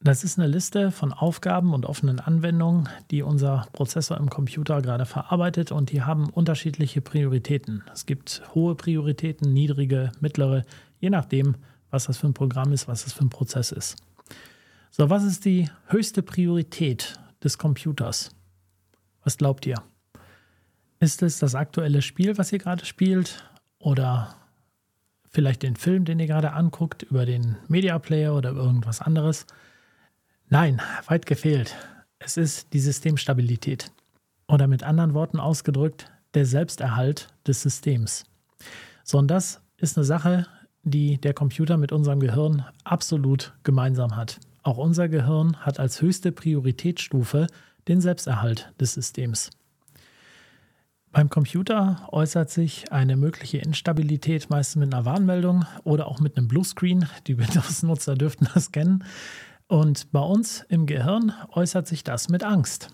Das 0.00 0.22
ist 0.22 0.38
eine 0.38 0.46
Liste 0.46 0.92
von 0.92 1.12
Aufgaben 1.12 1.74
und 1.74 1.84
offenen 1.84 2.20
Anwendungen, 2.20 2.88
die 3.10 3.22
unser 3.22 3.66
Prozessor 3.72 4.18
im 4.18 4.30
Computer 4.30 4.82
gerade 4.82 5.06
verarbeitet 5.06 5.72
und 5.72 5.90
die 5.90 6.02
haben 6.02 6.30
unterschiedliche 6.30 7.00
Prioritäten. 7.00 7.82
Es 7.92 8.06
gibt 8.06 8.42
hohe 8.54 8.76
Prioritäten, 8.76 9.52
niedrige, 9.52 10.12
mittlere, 10.20 10.62
je 11.00 11.10
nachdem, 11.10 11.56
was 11.90 12.04
das 12.04 12.18
für 12.18 12.28
ein 12.28 12.34
Programm 12.34 12.72
ist, 12.72 12.86
was 12.86 13.02
das 13.02 13.14
für 13.14 13.24
ein 13.24 13.30
Prozess 13.30 13.72
ist. 13.72 13.96
So, 14.96 15.10
was 15.10 15.24
ist 15.24 15.44
die 15.44 15.68
höchste 15.88 16.22
Priorität 16.22 17.18
des 17.42 17.58
Computers? 17.58 18.30
Was 19.24 19.36
glaubt 19.36 19.66
ihr? 19.66 19.82
Ist 21.00 21.20
es 21.24 21.40
das 21.40 21.56
aktuelle 21.56 22.00
Spiel, 22.00 22.38
was 22.38 22.52
ihr 22.52 22.60
gerade 22.60 22.84
spielt? 22.84 23.42
Oder 23.80 24.36
vielleicht 25.30 25.64
den 25.64 25.74
Film, 25.74 26.04
den 26.04 26.20
ihr 26.20 26.28
gerade 26.28 26.52
anguckt, 26.52 27.02
über 27.02 27.26
den 27.26 27.56
Media 27.66 27.98
Player 27.98 28.36
oder 28.36 28.52
irgendwas 28.52 29.00
anderes? 29.00 29.46
Nein, 30.48 30.80
weit 31.08 31.26
gefehlt. 31.26 31.74
Es 32.20 32.36
ist 32.36 32.72
die 32.72 32.78
Systemstabilität. 32.78 33.90
Oder 34.46 34.68
mit 34.68 34.84
anderen 34.84 35.12
Worten 35.12 35.40
ausgedrückt, 35.40 36.08
der 36.34 36.46
Selbsterhalt 36.46 37.26
des 37.48 37.62
Systems. 37.62 38.26
So, 39.02 39.18
und 39.18 39.26
das 39.26 39.60
ist 39.76 39.98
eine 39.98 40.04
Sache, 40.04 40.46
die 40.84 41.18
der 41.18 41.34
Computer 41.34 41.78
mit 41.78 41.90
unserem 41.90 42.20
Gehirn 42.20 42.64
absolut 42.84 43.54
gemeinsam 43.64 44.14
hat. 44.14 44.38
Auch 44.64 44.78
unser 44.78 45.10
Gehirn 45.10 45.58
hat 45.58 45.78
als 45.78 46.00
höchste 46.00 46.32
Prioritätsstufe 46.32 47.46
den 47.86 48.00
Selbsterhalt 48.00 48.72
des 48.80 48.94
Systems. 48.94 49.50
Beim 51.12 51.28
Computer 51.28 52.08
äußert 52.10 52.50
sich 52.50 52.90
eine 52.90 53.16
mögliche 53.16 53.58
Instabilität 53.58 54.48
meist 54.48 54.76
mit 54.76 54.92
einer 54.92 55.04
Warnmeldung 55.04 55.66
oder 55.84 56.08
auch 56.08 56.18
mit 56.18 56.36
einem 56.36 56.48
Bluescreen. 56.48 57.06
Die 57.26 57.38
Windows-Nutzer 57.38 58.14
dürften 58.14 58.48
das 58.54 58.72
kennen. 58.72 59.04
Und 59.68 60.10
bei 60.12 60.20
uns 60.20 60.64
im 60.68 60.86
Gehirn 60.86 61.32
äußert 61.52 61.86
sich 61.86 62.02
das 62.02 62.30
mit 62.30 62.42
Angst. 62.42 62.88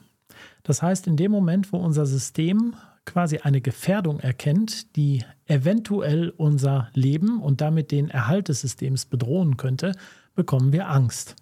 Das 0.64 0.82
heißt, 0.82 1.06
in 1.06 1.16
dem 1.16 1.30
Moment, 1.30 1.72
wo 1.72 1.78
unser 1.78 2.04
System 2.04 2.74
quasi 3.06 3.38
eine 3.38 3.60
Gefährdung 3.60 4.18
erkennt, 4.18 4.96
die 4.96 5.24
eventuell 5.46 6.30
unser 6.30 6.90
Leben 6.94 7.40
und 7.40 7.60
damit 7.60 7.92
den 7.92 8.10
Erhalt 8.10 8.48
des 8.48 8.60
Systems 8.60 9.06
bedrohen 9.06 9.56
könnte, 9.56 9.92
bekommen 10.34 10.72
wir 10.72 10.88
Angst. 10.88 11.36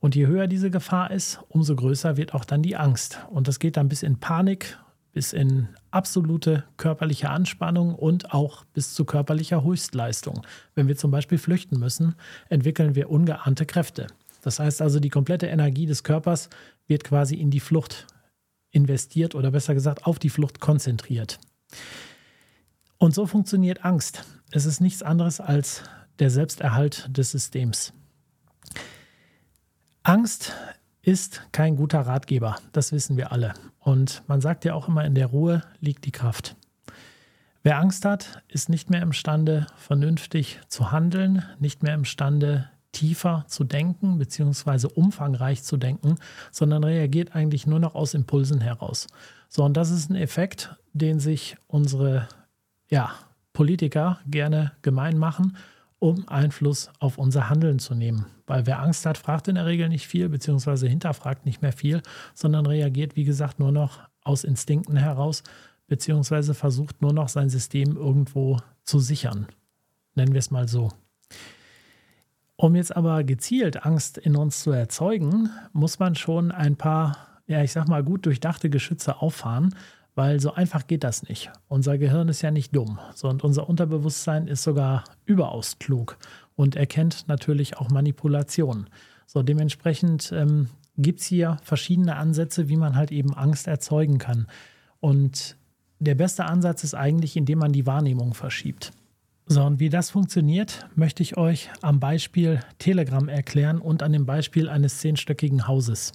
Und 0.00 0.14
je 0.14 0.26
höher 0.26 0.46
diese 0.46 0.70
Gefahr 0.70 1.10
ist, 1.10 1.40
umso 1.48 1.74
größer 1.74 2.16
wird 2.16 2.34
auch 2.34 2.44
dann 2.44 2.62
die 2.62 2.76
Angst. 2.76 3.18
Und 3.30 3.48
das 3.48 3.58
geht 3.58 3.76
dann 3.76 3.88
bis 3.88 4.02
in 4.02 4.20
Panik 4.20 4.78
bis 5.18 5.32
in 5.32 5.68
absolute 5.90 6.62
körperliche 6.76 7.30
Anspannung 7.30 7.94
und 7.94 8.32
auch 8.32 8.64
bis 8.66 8.94
zu 8.94 9.04
körperlicher 9.04 9.64
Höchstleistung. 9.64 10.46
Wenn 10.76 10.86
wir 10.86 10.96
zum 10.96 11.10
Beispiel 11.10 11.38
flüchten 11.38 11.80
müssen, 11.80 12.14
entwickeln 12.48 12.94
wir 12.94 13.10
ungeahnte 13.10 13.66
Kräfte. 13.66 14.06
Das 14.42 14.60
heißt 14.60 14.80
also, 14.80 15.00
die 15.00 15.08
komplette 15.08 15.46
Energie 15.46 15.86
des 15.86 16.04
Körpers 16.04 16.50
wird 16.86 17.02
quasi 17.02 17.34
in 17.34 17.50
die 17.50 17.58
Flucht 17.58 18.06
investiert 18.70 19.34
oder 19.34 19.50
besser 19.50 19.74
gesagt 19.74 20.06
auf 20.06 20.20
die 20.20 20.30
Flucht 20.30 20.60
konzentriert. 20.60 21.40
Und 22.98 23.12
so 23.12 23.26
funktioniert 23.26 23.84
Angst. 23.84 24.24
Es 24.52 24.66
ist 24.66 24.80
nichts 24.80 25.02
anderes 25.02 25.40
als 25.40 25.82
der 26.20 26.30
Selbsterhalt 26.30 27.08
des 27.10 27.32
Systems. 27.32 27.92
Angst 30.02 30.52
ist 31.02 31.42
kein 31.52 31.76
guter 31.76 32.00
Ratgeber, 32.00 32.56
das 32.72 32.92
wissen 32.92 33.16
wir 33.16 33.32
alle. 33.32 33.54
Und 33.78 34.22
man 34.26 34.40
sagt 34.40 34.64
ja 34.64 34.74
auch 34.74 34.88
immer, 34.88 35.04
in 35.04 35.14
der 35.14 35.26
Ruhe 35.26 35.62
liegt 35.80 36.04
die 36.04 36.12
Kraft. 36.12 36.56
Wer 37.62 37.78
Angst 37.78 38.04
hat, 38.04 38.42
ist 38.48 38.68
nicht 38.68 38.90
mehr 38.90 39.02
imstande, 39.02 39.66
vernünftig 39.76 40.60
zu 40.68 40.92
handeln, 40.92 41.44
nicht 41.58 41.82
mehr 41.82 41.94
imstande, 41.94 42.70
tiefer 42.92 43.44
zu 43.48 43.64
denken, 43.64 44.18
beziehungsweise 44.18 44.88
umfangreich 44.88 45.62
zu 45.62 45.76
denken, 45.76 46.16
sondern 46.50 46.84
reagiert 46.84 47.34
eigentlich 47.34 47.66
nur 47.66 47.78
noch 47.78 47.94
aus 47.94 48.14
Impulsen 48.14 48.60
heraus. 48.60 49.06
So, 49.48 49.64
und 49.64 49.76
das 49.76 49.90
ist 49.90 50.10
ein 50.10 50.16
Effekt, 50.16 50.74
den 50.92 51.20
sich 51.20 51.56
unsere 51.66 52.28
ja, 52.88 53.12
Politiker 53.52 54.20
gerne 54.26 54.72
gemein 54.82 55.18
machen 55.18 55.56
um 55.98 56.28
Einfluss 56.28 56.90
auf 57.00 57.18
unser 57.18 57.48
Handeln 57.48 57.78
zu 57.78 57.94
nehmen. 57.94 58.26
Weil 58.46 58.66
wer 58.66 58.80
Angst 58.80 59.04
hat, 59.04 59.18
fragt 59.18 59.48
in 59.48 59.56
der 59.56 59.66
Regel 59.66 59.88
nicht 59.88 60.06
viel, 60.06 60.28
beziehungsweise 60.28 60.88
hinterfragt 60.88 61.44
nicht 61.44 61.62
mehr 61.62 61.72
viel, 61.72 62.02
sondern 62.34 62.66
reagiert, 62.66 63.16
wie 63.16 63.24
gesagt, 63.24 63.58
nur 63.58 63.72
noch 63.72 64.00
aus 64.22 64.44
Instinkten 64.44 64.96
heraus, 64.96 65.42
beziehungsweise 65.86 66.54
versucht 66.54 67.02
nur 67.02 67.12
noch 67.12 67.28
sein 67.28 67.48
System 67.48 67.96
irgendwo 67.96 68.58
zu 68.84 69.00
sichern. 69.00 69.46
Nennen 70.14 70.32
wir 70.32 70.38
es 70.38 70.50
mal 70.50 70.68
so. 70.68 70.90
Um 72.56 72.74
jetzt 72.74 72.94
aber 72.96 73.22
gezielt 73.24 73.84
Angst 73.84 74.18
in 74.18 74.36
uns 74.36 74.62
zu 74.62 74.72
erzeugen, 74.72 75.50
muss 75.72 75.98
man 75.98 76.14
schon 76.14 76.50
ein 76.50 76.76
paar, 76.76 77.16
ja, 77.46 77.62
ich 77.62 77.72
sag 77.72 77.88
mal, 77.88 78.02
gut 78.02 78.26
durchdachte 78.26 78.68
Geschütze 78.68 79.22
auffahren, 79.22 79.74
weil 80.18 80.40
so 80.40 80.52
einfach 80.52 80.88
geht 80.88 81.04
das 81.04 81.22
nicht. 81.28 81.48
Unser 81.68 81.96
Gehirn 81.96 82.28
ist 82.28 82.42
ja 82.42 82.50
nicht 82.50 82.74
dumm, 82.74 82.98
und 83.22 83.44
unser 83.44 83.68
Unterbewusstsein 83.68 84.48
ist 84.48 84.64
sogar 84.64 85.04
überaus 85.26 85.78
klug 85.78 86.18
und 86.56 86.74
erkennt 86.74 87.28
natürlich 87.28 87.76
auch 87.76 87.88
Manipulation. 87.90 88.88
So, 89.26 89.44
dementsprechend 89.44 90.32
ähm, 90.32 90.70
gibt 90.96 91.20
es 91.20 91.26
hier 91.26 91.58
verschiedene 91.62 92.16
Ansätze, 92.16 92.68
wie 92.68 92.74
man 92.74 92.96
halt 92.96 93.12
eben 93.12 93.32
Angst 93.32 93.68
erzeugen 93.68 94.18
kann. 94.18 94.48
Und 94.98 95.56
der 96.00 96.16
beste 96.16 96.46
Ansatz 96.46 96.82
ist 96.82 96.94
eigentlich, 96.94 97.36
indem 97.36 97.60
man 97.60 97.70
die 97.70 97.86
Wahrnehmung 97.86 98.34
verschiebt. 98.34 98.90
So, 99.46 99.62
und 99.62 99.78
wie 99.78 99.88
das 99.88 100.10
funktioniert, 100.10 100.88
möchte 100.96 101.22
ich 101.22 101.36
euch 101.36 101.70
am 101.80 102.00
Beispiel 102.00 102.58
Telegram 102.80 103.28
erklären 103.28 103.78
und 103.78 104.02
an 104.02 104.12
dem 104.12 104.26
Beispiel 104.26 104.68
eines 104.68 104.98
zehnstöckigen 104.98 105.68
Hauses. 105.68 106.10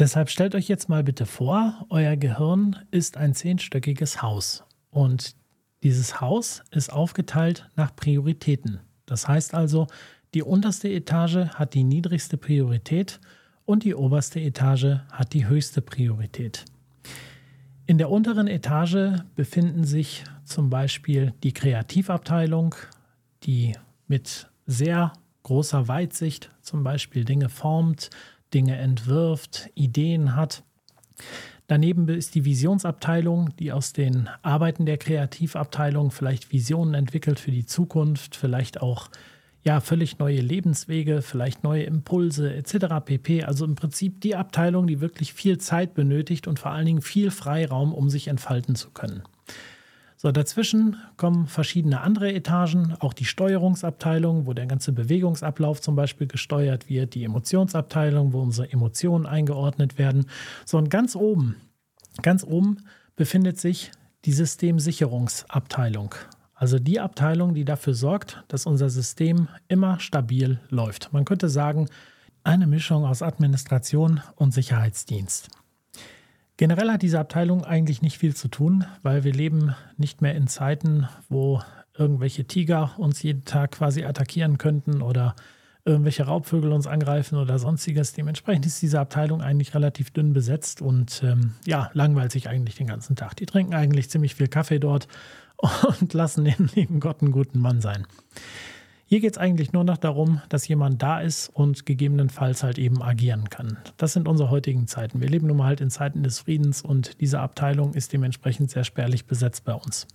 Deshalb 0.00 0.30
stellt 0.30 0.54
euch 0.54 0.66
jetzt 0.66 0.88
mal 0.88 1.04
bitte 1.04 1.26
vor, 1.26 1.84
euer 1.90 2.16
Gehirn 2.16 2.74
ist 2.90 3.18
ein 3.18 3.34
zehnstöckiges 3.34 4.22
Haus 4.22 4.64
und 4.88 5.36
dieses 5.82 6.22
Haus 6.22 6.62
ist 6.70 6.90
aufgeteilt 6.90 7.68
nach 7.76 7.94
Prioritäten. 7.94 8.80
Das 9.04 9.28
heißt 9.28 9.52
also, 9.52 9.88
die 10.32 10.42
unterste 10.42 10.88
Etage 10.88 11.50
hat 11.52 11.74
die 11.74 11.84
niedrigste 11.84 12.38
Priorität 12.38 13.20
und 13.66 13.84
die 13.84 13.94
oberste 13.94 14.40
Etage 14.40 15.00
hat 15.12 15.34
die 15.34 15.46
höchste 15.46 15.82
Priorität. 15.82 16.64
In 17.84 17.98
der 17.98 18.08
unteren 18.08 18.46
Etage 18.46 19.20
befinden 19.36 19.84
sich 19.84 20.24
zum 20.44 20.70
Beispiel 20.70 21.34
die 21.42 21.52
Kreativabteilung, 21.52 22.74
die 23.42 23.74
mit 24.08 24.48
sehr 24.64 25.12
großer 25.42 25.88
Weitsicht 25.88 26.50
zum 26.62 26.84
Beispiel 26.84 27.26
Dinge 27.26 27.50
formt, 27.50 28.08
Dinge 28.54 28.76
entwirft, 28.76 29.70
Ideen 29.74 30.36
hat. 30.36 30.62
Daneben 31.66 32.08
ist 32.08 32.34
die 32.34 32.44
Visionsabteilung, 32.44 33.54
die 33.58 33.70
aus 33.70 33.92
den 33.92 34.28
Arbeiten 34.42 34.86
der 34.86 34.98
Kreativabteilung 34.98 36.10
vielleicht 36.10 36.52
Visionen 36.52 36.94
entwickelt 36.94 37.38
für 37.38 37.52
die 37.52 37.64
Zukunft, 37.64 38.34
vielleicht 38.34 38.82
auch 38.82 39.08
ja 39.62 39.80
völlig 39.80 40.18
neue 40.18 40.40
Lebenswege, 40.40 41.22
vielleicht 41.22 41.62
neue 41.62 41.84
Impulse 41.84 42.52
etc. 42.54 42.86
pp. 43.04 43.44
Also 43.44 43.64
im 43.64 43.74
Prinzip 43.74 44.20
die 44.20 44.34
Abteilung, 44.34 44.86
die 44.86 45.00
wirklich 45.00 45.32
viel 45.32 45.58
Zeit 45.58 45.94
benötigt 45.94 46.48
und 46.48 46.58
vor 46.58 46.72
allen 46.72 46.86
Dingen 46.86 47.02
viel 47.02 47.30
Freiraum, 47.30 47.94
um 47.94 48.10
sich 48.10 48.28
entfalten 48.28 48.74
zu 48.74 48.90
können. 48.90 49.22
So, 50.22 50.30
dazwischen 50.32 50.96
kommen 51.16 51.46
verschiedene 51.46 52.02
andere 52.02 52.30
Etagen, 52.34 52.94
auch 53.00 53.14
die 53.14 53.24
Steuerungsabteilung, 53.24 54.44
wo 54.44 54.52
der 54.52 54.66
ganze 54.66 54.92
Bewegungsablauf 54.92 55.80
zum 55.80 55.96
Beispiel 55.96 56.26
gesteuert 56.26 56.90
wird, 56.90 57.14
die 57.14 57.24
Emotionsabteilung, 57.24 58.34
wo 58.34 58.42
unsere 58.42 58.70
Emotionen 58.70 59.24
eingeordnet 59.24 59.96
werden. 59.96 60.26
So, 60.66 60.76
und 60.76 60.90
ganz 60.90 61.16
oben, 61.16 61.56
ganz 62.20 62.44
oben 62.44 62.84
befindet 63.16 63.58
sich 63.58 63.92
die 64.26 64.32
Systemsicherungsabteilung. 64.32 66.14
Also 66.52 66.78
die 66.78 67.00
Abteilung, 67.00 67.54
die 67.54 67.64
dafür 67.64 67.94
sorgt, 67.94 68.44
dass 68.48 68.66
unser 68.66 68.90
System 68.90 69.48
immer 69.68 70.00
stabil 70.00 70.60
läuft. 70.68 71.14
Man 71.14 71.24
könnte 71.24 71.48
sagen, 71.48 71.88
eine 72.44 72.66
Mischung 72.66 73.06
aus 73.06 73.22
Administration 73.22 74.20
und 74.36 74.52
Sicherheitsdienst. 74.52 75.48
Generell 76.60 76.90
hat 76.90 77.00
diese 77.00 77.18
Abteilung 77.18 77.64
eigentlich 77.64 78.02
nicht 78.02 78.18
viel 78.18 78.36
zu 78.36 78.48
tun, 78.48 78.84
weil 79.02 79.24
wir 79.24 79.32
leben 79.32 79.74
nicht 79.96 80.20
mehr 80.20 80.34
in 80.34 80.46
Zeiten, 80.46 81.08
wo 81.30 81.62
irgendwelche 81.96 82.44
Tiger 82.44 82.92
uns 82.98 83.22
jeden 83.22 83.46
Tag 83.46 83.70
quasi 83.70 84.04
attackieren 84.04 84.58
könnten 84.58 85.00
oder 85.00 85.34
irgendwelche 85.86 86.24
Raubvögel 86.24 86.70
uns 86.72 86.86
angreifen 86.86 87.38
oder 87.38 87.58
sonstiges. 87.58 88.12
Dementsprechend 88.12 88.66
ist 88.66 88.82
diese 88.82 89.00
Abteilung 89.00 89.40
eigentlich 89.40 89.74
relativ 89.74 90.10
dünn 90.10 90.34
besetzt 90.34 90.82
und 90.82 91.22
ähm, 91.24 91.54
ja, 91.64 91.90
langweilt 91.94 92.30
sich 92.30 92.46
eigentlich 92.46 92.76
den 92.76 92.88
ganzen 92.88 93.16
Tag. 93.16 93.36
Die 93.36 93.46
trinken 93.46 93.72
eigentlich 93.72 94.10
ziemlich 94.10 94.34
viel 94.34 94.48
Kaffee 94.48 94.80
dort 94.80 95.08
und 96.00 96.12
lassen 96.12 96.44
den 96.44 96.68
lieben 96.74 97.00
Gott 97.00 97.22
einen 97.22 97.32
guten 97.32 97.58
Mann 97.58 97.80
sein. 97.80 98.06
Hier 99.12 99.18
geht 99.18 99.32
es 99.32 99.38
eigentlich 99.38 99.72
nur 99.72 99.82
noch 99.82 99.96
darum, 99.96 100.40
dass 100.50 100.68
jemand 100.68 101.02
da 101.02 101.20
ist 101.20 101.48
und 101.48 101.84
gegebenenfalls 101.84 102.62
halt 102.62 102.78
eben 102.78 103.02
agieren 103.02 103.50
kann. 103.50 103.76
Das 103.96 104.12
sind 104.12 104.28
unsere 104.28 104.50
heutigen 104.50 104.86
Zeiten. 104.86 105.20
Wir 105.20 105.28
leben 105.28 105.48
nun 105.48 105.56
mal 105.56 105.66
halt 105.66 105.80
in 105.80 105.90
Zeiten 105.90 106.22
des 106.22 106.38
Friedens 106.38 106.80
und 106.80 107.20
diese 107.20 107.40
Abteilung 107.40 107.94
ist 107.94 108.12
dementsprechend 108.12 108.70
sehr 108.70 108.84
spärlich 108.84 109.26
besetzt 109.26 109.64
bei 109.64 109.74
uns. 109.74 110.06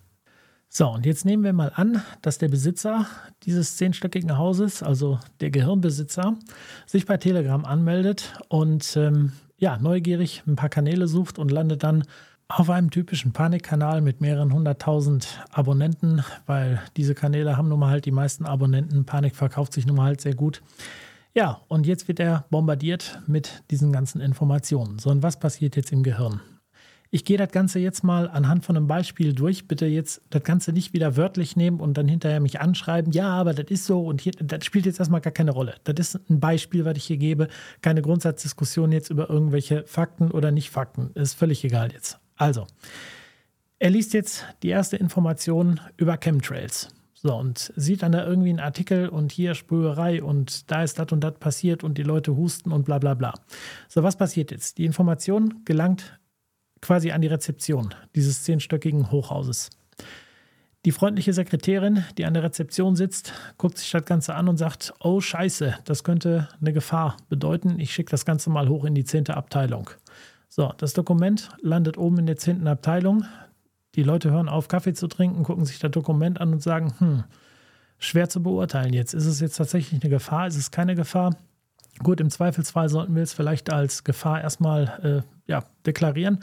So, 0.70 0.88
und 0.88 1.06
jetzt 1.06 1.26
nehmen 1.26 1.44
wir 1.44 1.52
mal 1.52 1.74
an, 1.76 2.04
dass 2.22 2.38
der 2.38 2.48
Besitzer 2.48 3.06
dieses 3.44 3.76
zehnstöckigen 3.76 4.38
Hauses, 4.38 4.82
also 4.82 5.20
der 5.42 5.50
Gehirnbesitzer, 5.50 6.38
sich 6.86 7.06
bei 7.06 7.18
Telegram 7.18 7.66
anmeldet 7.66 8.40
und 8.48 8.96
ähm, 8.96 9.34
ja, 9.58 9.78
neugierig 9.78 10.44
ein 10.48 10.56
paar 10.56 10.70
Kanäle 10.70 11.10
sucht 11.10 11.38
und 11.38 11.52
landet 11.52 11.84
dann 11.84 12.06
auf 12.48 12.70
einem 12.70 12.92
typischen 12.92 13.34
Panikkanal 13.34 14.02
mit 14.02 14.22
mehreren 14.22 14.54
hunderttausend 14.54 15.44
Abonnenten, 15.52 16.24
weil 16.46 16.82
diese 16.96 17.16
Kanäle 17.16 17.58
haben 17.58 17.70
nun 17.70 17.80
mal 17.80 17.90
halt 17.90 18.06
die 18.06 18.12
meisten 18.12 18.46
Abonnenten. 18.46 19.06
Panik 19.06 19.36
verkauft 19.36 19.74
sich 19.74 19.88
nun 19.88 19.98
mal 19.98 20.06
halt 20.06 20.22
sehr 20.22 20.36
gut. 20.36 20.62
Ja, 21.34 21.62
und 21.68 21.88
jetzt 21.88 22.08
wird 22.08 22.20
er 22.20 22.46
bombardiert 22.50 23.20
mit 23.28 23.64
diesen 23.72 23.92
ganzen 23.92 24.22
Informationen. 24.22 25.00
So, 25.00 25.10
und 25.10 25.24
was 25.24 25.40
passiert 25.40 25.76
jetzt 25.76 25.92
im 25.92 26.04
Gehirn? 26.04 26.40
Ich 27.12 27.26
gehe 27.26 27.38
das 27.38 27.52
Ganze 27.52 27.80
jetzt 27.80 28.04
mal 28.04 28.30
anhand 28.30 28.66
von 28.66 28.78
einem 28.78 28.88
Beispiel 28.88 29.34
durch. 29.34 29.68
Bitte 29.68 29.86
jetzt 29.86 30.22
das 30.30 30.44
Ganze 30.44 30.72
nicht 30.72 30.94
wieder 30.94 31.18
wörtlich 31.18 31.56
nehmen 31.56 31.80
und 31.80 31.98
dann 31.98 32.08
hinterher 32.08 32.40
mich 32.40 32.62
anschreiben. 32.62 33.12
Ja, 33.12 33.30
aber 33.30 33.54
das 33.54 33.68
ist 33.70 33.86
so 33.86 34.06
und 34.06 34.22
hier, 34.22 34.34
das 34.34 34.66
spielt 34.66 34.86
jetzt 34.86 35.00
erstmal 35.00 35.22
gar 35.22 35.34
keine 35.34 35.52
Rolle. 35.52 35.76
Das 35.84 35.96
ist 35.98 36.30
ein 36.30 36.40
Beispiel, 36.40 36.86
was 36.86 36.98
ich 36.98 37.06
hier 37.06 37.18
gebe. 37.18 37.48
Keine 37.82 38.02
Grundsatzdiskussion 38.02 38.92
jetzt 38.92 39.10
über 39.10 39.30
irgendwelche 39.30 39.84
Fakten 39.86 40.32
oder 40.32 40.52
nicht 40.52 40.70
Fakten. 40.70 41.12
Ist 41.16 41.36
völlig 41.36 41.64
egal 41.64 41.92
jetzt. 41.92 42.20
Also, 42.36 42.68
er 43.80 43.90
liest 43.90 44.14
jetzt 44.14 44.46
die 44.64 44.70
erste 44.70 44.98
Information 44.98 45.80
über 45.98 46.18
Chemtrails. 46.18 46.90
So, 47.14 47.36
und 47.36 47.74
sieht 47.76 48.04
dann 48.04 48.12
da 48.12 48.26
irgendwie 48.26 48.50
einen 48.50 48.60
Artikel 48.60 49.10
und 49.10 49.32
hier 49.32 49.56
Spürerei 49.56 50.22
und 50.22 50.70
da 50.70 50.84
ist 50.84 51.00
das 51.00 51.12
und 51.12 51.24
das 51.24 51.40
passiert 51.40 51.84
und 51.84 51.98
die 51.98 52.04
Leute 52.04 52.36
husten 52.36 52.72
und 52.72 52.86
bla 52.86 53.00
bla 53.00 53.16
bla. 53.16 53.34
So, 53.88 54.04
was 54.04 54.16
passiert 54.16 54.52
jetzt? 54.52 54.78
Die 54.78 54.86
Information 54.86 55.64
gelangt 55.66 56.20
quasi 56.82 57.12
an 57.12 57.22
die 57.22 57.28
Rezeption 57.28 57.96
dieses 58.16 58.44
zehnstöckigen 58.44 59.10
Hochhauses. 59.10 59.72
Die 60.86 60.92
freundliche 60.92 61.34
Sekretärin, 61.34 62.06
die 62.16 62.26
an 62.26 62.36
der 62.36 62.44
Rezeption 62.44 62.96
sitzt, 62.96 63.34
guckt 63.58 63.80
sich 63.80 63.90
das 63.90 64.06
Ganze 64.06 64.36
an 64.36 64.48
und 64.48 64.58
sagt, 64.58 64.94
oh 65.00 65.20
scheiße, 65.20 65.80
das 65.84 66.04
könnte 66.04 66.48
eine 66.62 66.74
Gefahr 66.74 67.18
bedeuten. 67.28 67.80
Ich 67.80 67.92
schicke 67.92 68.12
das 68.12 68.24
Ganze 68.24 68.52
mal 68.52 68.70
hoch 68.70 68.86
in 68.86 68.94
die 68.94 69.04
zehnte 69.04 69.36
Abteilung. 69.36 69.90
So, 70.56 70.72
das 70.78 70.94
Dokument 70.94 71.50
landet 71.62 71.98
oben 71.98 72.20
in 72.20 72.28
der 72.28 72.38
zehnten 72.38 72.70
Abteilung. 72.70 73.26
Die 73.96 74.04
Leute 74.04 74.32
hören 74.32 74.48
auf, 74.48 74.70
Kaffee 74.70 74.94
zu 74.94 75.10
trinken, 75.10 75.44
gucken 75.44 75.66
sich 75.66 75.80
das 75.80 75.92
Dokument 75.92 76.40
an 76.40 76.54
und 76.54 76.64
sagen, 76.64 76.94
hm, 76.98 77.26
schwer 77.98 78.30
zu 78.30 78.42
beurteilen 78.42 78.94
jetzt. 78.94 79.14
Ist 79.14 79.26
es 79.26 79.42
jetzt 79.42 79.58
tatsächlich 79.58 80.02
eine 80.02 80.10
Gefahr? 80.10 80.48
Ist 80.48 80.56
es 80.56 80.72
keine 80.72 80.96
Gefahr? 80.96 81.36
Gut, 82.04 82.22
im 82.22 82.30
Zweifelsfall 82.30 82.88
sollten 82.88 83.16
wir 83.16 83.24
es 83.24 83.34
vielleicht 83.34 83.70
als 83.70 84.06
Gefahr 84.06 84.40
erstmal 84.40 85.24
äh, 85.26 85.52
ja, 85.52 85.66
deklarieren. 85.86 86.40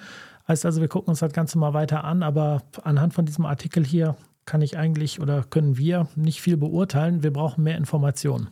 Heißt 0.46 0.66
also, 0.66 0.82
wir 0.82 0.88
gucken 0.88 1.08
uns 1.08 1.20
das 1.20 1.32
Ganze 1.32 1.56
mal 1.56 1.72
weiter 1.72 2.04
an, 2.04 2.22
aber 2.22 2.64
anhand 2.84 3.14
von 3.14 3.24
diesem 3.24 3.46
Artikel 3.46 3.82
hier 3.82 4.16
kann 4.44 4.60
ich 4.60 4.76
eigentlich 4.76 5.20
oder 5.20 5.42
können 5.42 5.78
wir 5.78 6.06
nicht 6.16 6.42
viel 6.42 6.58
beurteilen. 6.58 7.22
Wir 7.22 7.32
brauchen 7.32 7.64
mehr 7.64 7.78
Informationen. 7.78 8.48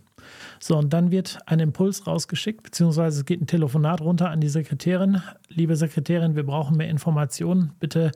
So, 0.58 0.76
und 0.76 0.92
dann 0.92 1.10
wird 1.10 1.38
ein 1.46 1.60
Impuls 1.60 2.06
rausgeschickt, 2.06 2.62
beziehungsweise 2.62 3.20
es 3.20 3.24
geht 3.24 3.40
ein 3.40 3.46
Telefonat 3.46 4.00
runter 4.00 4.30
an 4.30 4.40
die 4.40 4.48
Sekretärin. 4.48 5.22
Liebe 5.48 5.76
Sekretärin, 5.76 6.36
wir 6.36 6.44
brauchen 6.44 6.76
mehr 6.76 6.88
Informationen. 6.88 7.72
Bitte 7.80 8.12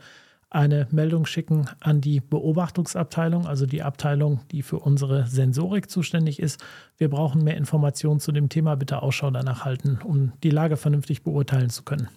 eine 0.55 0.87
Meldung 0.93 1.27
schicken 1.27 1.69
an 1.81 2.01
die 2.01 2.21
Beobachtungsabteilung, 2.21 3.47
also 3.47 3.67
die 3.67 3.83
Abteilung, 3.83 4.41
die 4.53 4.63
für 4.63 4.79
unsere 4.79 5.27
Sensorik 5.27 5.91
zuständig 5.91 6.39
ist. 6.39 6.63
Wir 6.97 7.11
brauchen 7.11 7.43
mehr 7.43 7.57
Informationen 7.57 8.21
zu 8.21 8.31
dem 8.31 8.49
Thema. 8.49 8.77
Bitte 8.77 9.03
Ausschau 9.03 9.31
danach 9.31 9.65
halten, 9.65 9.99
um 10.05 10.33
die 10.45 10.51
Lage 10.51 10.77
vernünftig 10.77 11.25
beurteilen 11.25 11.71
zu 11.71 11.83
können. 11.83 12.09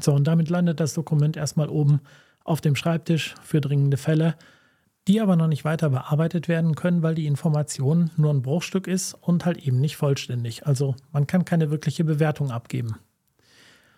So, 0.00 0.12
und 0.12 0.26
damit 0.26 0.48
landet 0.50 0.80
das 0.80 0.94
Dokument 0.94 1.36
erstmal 1.36 1.68
oben 1.68 2.00
auf 2.42 2.60
dem 2.60 2.74
Schreibtisch 2.74 3.34
für 3.42 3.60
dringende 3.60 3.96
Fälle 3.96 4.34
die 5.08 5.20
aber 5.20 5.36
noch 5.36 5.48
nicht 5.48 5.64
weiter 5.64 5.88
bearbeitet 5.88 6.48
werden 6.48 6.74
können, 6.74 7.02
weil 7.02 7.14
die 7.14 7.26
Information 7.26 8.10
nur 8.16 8.32
ein 8.32 8.42
Bruchstück 8.42 8.86
ist 8.86 9.14
und 9.14 9.46
halt 9.46 9.56
eben 9.58 9.80
nicht 9.80 9.96
vollständig. 9.96 10.66
Also 10.66 10.94
man 11.12 11.26
kann 11.26 11.46
keine 11.46 11.70
wirkliche 11.70 12.04
Bewertung 12.04 12.50
abgeben. 12.50 12.96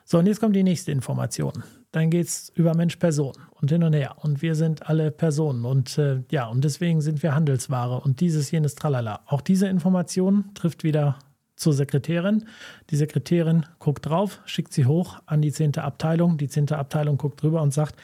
So, 0.05 0.19
und 0.19 0.27
jetzt 0.27 0.41
kommt 0.41 0.57
die 0.57 0.63
nächste 0.63 0.93
Information. 0.93 1.65
Dann 1.93 2.11
geht 2.11 2.27
es 2.27 2.49
über 2.55 2.75
Mensch-Person 2.75 3.35
und 3.61 3.71
hin 3.71 3.83
und 3.83 3.93
her. 3.93 4.17
Und 4.19 4.43
wir 4.43 4.55
sind 4.55 4.89
alle 4.89 5.11
Personen. 5.11 5.65
Und 5.65 5.99
äh, 5.99 6.23
ja, 6.31 6.47
und 6.47 6.65
deswegen 6.65 7.01
sind 7.01 7.23
wir 7.23 7.35
Handelsware 7.35 8.01
und 8.01 8.21
dieses, 8.21 8.51
jenes, 8.51 8.77
tralala. 8.77 9.21
Auch 9.27 9.41
diese 9.41 9.67
Information 9.67 10.47
trifft 10.55 10.85
wieder 10.85 11.19
zur 11.57 11.73
Sekretärin. 11.73 12.45
Die 12.91 12.97
Sekretärin 12.97 13.67
guckt 13.79 14.07
drauf, 14.07 14.41
schickt 14.47 14.73
sie 14.73 14.87
hoch 14.87 15.21
an 15.27 15.43
die 15.43 15.53
10. 15.53 15.79
Abteilung. 15.79 16.39
Die 16.39 16.49
10. 16.49 16.73
Abteilung 16.73 17.17
guckt 17.17 17.43
drüber 17.43 17.63
und 17.63 17.73
sagt, 17.73 17.97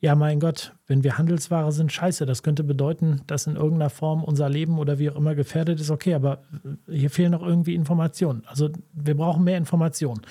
ja, 0.00 0.14
mein 0.14 0.38
Gott, 0.38 0.74
wenn 0.86 1.02
wir 1.02 1.18
Handelsware 1.18 1.72
sind, 1.72 1.92
scheiße, 1.92 2.24
das 2.24 2.44
könnte 2.44 2.62
bedeuten, 2.62 3.22
dass 3.26 3.48
in 3.48 3.56
irgendeiner 3.56 3.90
Form 3.90 4.22
unser 4.22 4.48
Leben 4.48 4.78
oder 4.78 4.98
wie 4.98 5.10
auch 5.10 5.16
immer 5.16 5.34
gefährdet 5.34 5.80
ist. 5.80 5.90
Okay, 5.90 6.14
aber 6.14 6.44
hier 6.88 7.10
fehlen 7.10 7.32
noch 7.32 7.42
irgendwie 7.42 7.74
Informationen. 7.74 8.44
Also 8.46 8.70
wir 8.92 9.16
brauchen 9.16 9.42
mehr 9.42 9.58
Informationen. 9.58 10.22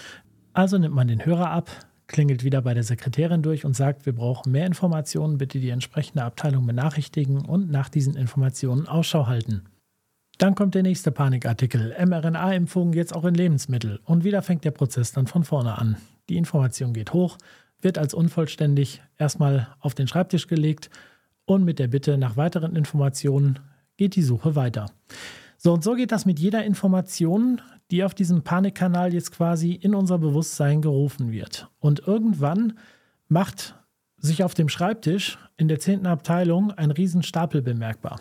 Also 0.54 0.78
nimmt 0.78 0.96
man 0.96 1.10
den 1.10 1.26
Hörer 1.26 1.52
ab, 1.52 1.70
klingelt 2.08 2.46
wieder 2.46 2.62
bei 2.62 2.74
der 2.74 2.84
Sekretärin 2.84 3.42
durch 3.42 3.66
und 3.66 3.76
sagt, 3.76 4.06
wir 4.06 4.16
brauchen 4.16 4.54
mehr 4.54 4.66
Informationen, 4.66 5.38
bitte 5.38 5.60
die 5.60 5.70
entsprechende 5.70 6.24
Abteilung 6.24 6.66
benachrichtigen 6.66 7.46
und 7.46 7.70
nach 7.70 7.90
diesen 7.90 8.16
Informationen 8.16 8.88
Ausschau 8.88 9.28
halten. 9.28 9.64
Dann 10.38 10.56
kommt 10.56 10.76
der 10.76 10.84
nächste 10.84 11.12
Panikartikel, 11.12 11.94
mRNA-Impfung 12.00 12.94
jetzt 12.94 13.14
auch 13.14 13.26
in 13.26 13.34
Lebensmittel. 13.34 14.00
Und 14.06 14.24
wieder 14.24 14.42
fängt 14.42 14.64
der 14.64 14.72
Prozess 14.72 15.12
dann 15.12 15.28
von 15.28 15.44
vorne 15.44 15.78
an. 15.78 15.98
Die 16.30 16.38
Information 16.38 16.94
geht 16.94 17.12
hoch, 17.12 17.38
wird 17.82 17.98
als 17.98 18.14
unvollständig 18.14 19.02
erstmal 19.18 19.76
auf 19.80 19.94
den 19.94 20.08
Schreibtisch 20.08 20.48
gelegt 20.48 20.90
und 21.46 21.64
mit 21.64 21.80
der 21.80 21.88
Bitte 21.88 22.18
nach 22.18 22.38
weiteren 22.38 22.76
Informationen 22.76 23.60
geht 23.98 24.16
die 24.16 24.24
Suche 24.24 24.56
weiter. 24.56 24.92
So 25.58 25.74
und 25.74 25.84
so 25.84 25.96
geht 25.96 26.12
das 26.12 26.26
mit 26.26 26.40
jeder 26.40 26.64
Information, 26.64 27.62
die 27.90 28.04
auf 28.04 28.14
diesem 28.14 28.44
Panikkanal 28.44 29.14
jetzt 29.14 29.32
quasi 29.32 29.72
in 29.72 29.96
unser 29.96 30.18
Bewusstsein 30.18 30.82
gerufen 30.82 31.32
wird. 31.32 31.70
Und 31.80 32.08
irgendwann 32.08 32.78
macht 33.28 33.76
sich 34.18 34.44
auf 34.44 34.54
dem 34.54 34.70
Schreibtisch 34.70 35.38
in 35.58 35.68
der 35.68 35.80
zehnten 35.80 36.08
Abteilung 36.08 36.72
ein 36.72 36.92
Riesenstapel 36.92 37.62
bemerkbar. 37.62 38.20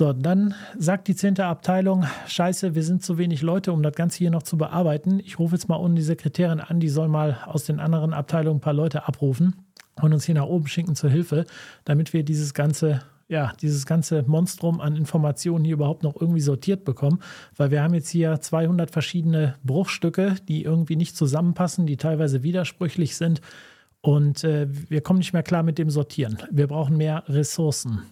So, 0.00 0.14
dann 0.14 0.54
sagt 0.78 1.08
die 1.08 1.14
zehnte 1.14 1.44
Abteilung, 1.44 2.06
scheiße, 2.26 2.74
wir 2.74 2.82
sind 2.82 3.02
zu 3.02 3.18
wenig 3.18 3.42
Leute, 3.42 3.70
um 3.70 3.82
das 3.82 3.94
Ganze 3.94 4.16
hier 4.16 4.30
noch 4.30 4.44
zu 4.44 4.56
bearbeiten. 4.56 5.20
Ich 5.22 5.38
rufe 5.38 5.54
jetzt 5.54 5.68
mal 5.68 5.76
unten 5.76 5.96
die 5.96 6.00
Sekretärin 6.00 6.58
an, 6.58 6.80
die 6.80 6.88
soll 6.88 7.08
mal 7.08 7.36
aus 7.44 7.64
den 7.64 7.80
anderen 7.80 8.14
Abteilungen 8.14 8.56
ein 8.56 8.62
paar 8.62 8.72
Leute 8.72 9.06
abrufen 9.06 9.56
und 10.00 10.14
uns 10.14 10.24
hier 10.24 10.36
nach 10.36 10.46
oben 10.46 10.68
schicken 10.68 10.94
zur 10.94 11.10
Hilfe, 11.10 11.44
damit 11.84 12.14
wir 12.14 12.22
dieses 12.22 12.54
ganze 12.54 13.02
ja, 13.28 13.52
dieses 13.60 13.84
ganze 13.84 14.22
Monstrum 14.22 14.80
an 14.80 14.96
Informationen 14.96 15.66
hier 15.66 15.74
überhaupt 15.74 16.02
noch 16.02 16.18
irgendwie 16.18 16.40
sortiert 16.40 16.86
bekommen, 16.86 17.20
weil 17.58 17.70
wir 17.70 17.82
haben 17.82 17.92
jetzt 17.92 18.08
hier 18.08 18.40
200 18.40 18.90
verschiedene 18.90 19.56
Bruchstücke, 19.64 20.36
die 20.48 20.64
irgendwie 20.64 20.96
nicht 20.96 21.14
zusammenpassen, 21.14 21.84
die 21.84 21.98
teilweise 21.98 22.42
widersprüchlich 22.42 23.16
sind 23.16 23.42
und 24.00 24.44
äh, 24.44 24.66
wir 24.88 25.02
kommen 25.02 25.18
nicht 25.18 25.34
mehr 25.34 25.42
klar 25.42 25.62
mit 25.62 25.76
dem 25.76 25.90
Sortieren. 25.90 26.38
Wir 26.50 26.68
brauchen 26.68 26.96
mehr 26.96 27.24
Ressourcen. 27.28 28.04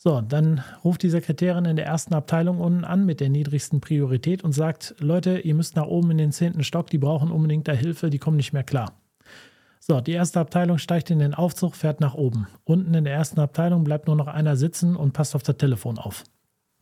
So, 0.00 0.20
dann 0.20 0.62
ruft 0.84 1.02
die 1.02 1.10
Sekretärin 1.10 1.64
in 1.64 1.74
der 1.74 1.86
ersten 1.86 2.14
Abteilung 2.14 2.60
unten 2.60 2.84
an 2.84 3.04
mit 3.04 3.18
der 3.18 3.30
niedrigsten 3.30 3.80
Priorität 3.80 4.44
und 4.44 4.52
sagt, 4.52 4.94
Leute, 5.00 5.40
ihr 5.40 5.56
müsst 5.56 5.74
nach 5.74 5.88
oben 5.88 6.12
in 6.12 6.18
den 6.18 6.30
zehnten 6.30 6.62
Stock, 6.62 6.88
die 6.88 6.98
brauchen 6.98 7.32
unbedingt 7.32 7.66
da 7.66 7.72
Hilfe, 7.72 8.08
die 8.08 8.20
kommen 8.20 8.36
nicht 8.36 8.52
mehr 8.52 8.62
klar. 8.62 8.92
So, 9.80 10.00
die 10.00 10.12
erste 10.12 10.38
Abteilung 10.38 10.78
steigt 10.78 11.10
in 11.10 11.18
den 11.18 11.34
Aufzug, 11.34 11.74
fährt 11.74 12.00
nach 12.00 12.14
oben. 12.14 12.46
Unten 12.62 12.94
in 12.94 13.02
der 13.02 13.12
ersten 13.12 13.40
Abteilung 13.40 13.82
bleibt 13.82 14.06
nur 14.06 14.14
noch 14.14 14.28
einer 14.28 14.54
sitzen 14.54 14.94
und 14.94 15.14
passt 15.14 15.34
auf 15.34 15.42
das 15.42 15.56
Telefon 15.56 15.98
auf. 15.98 16.22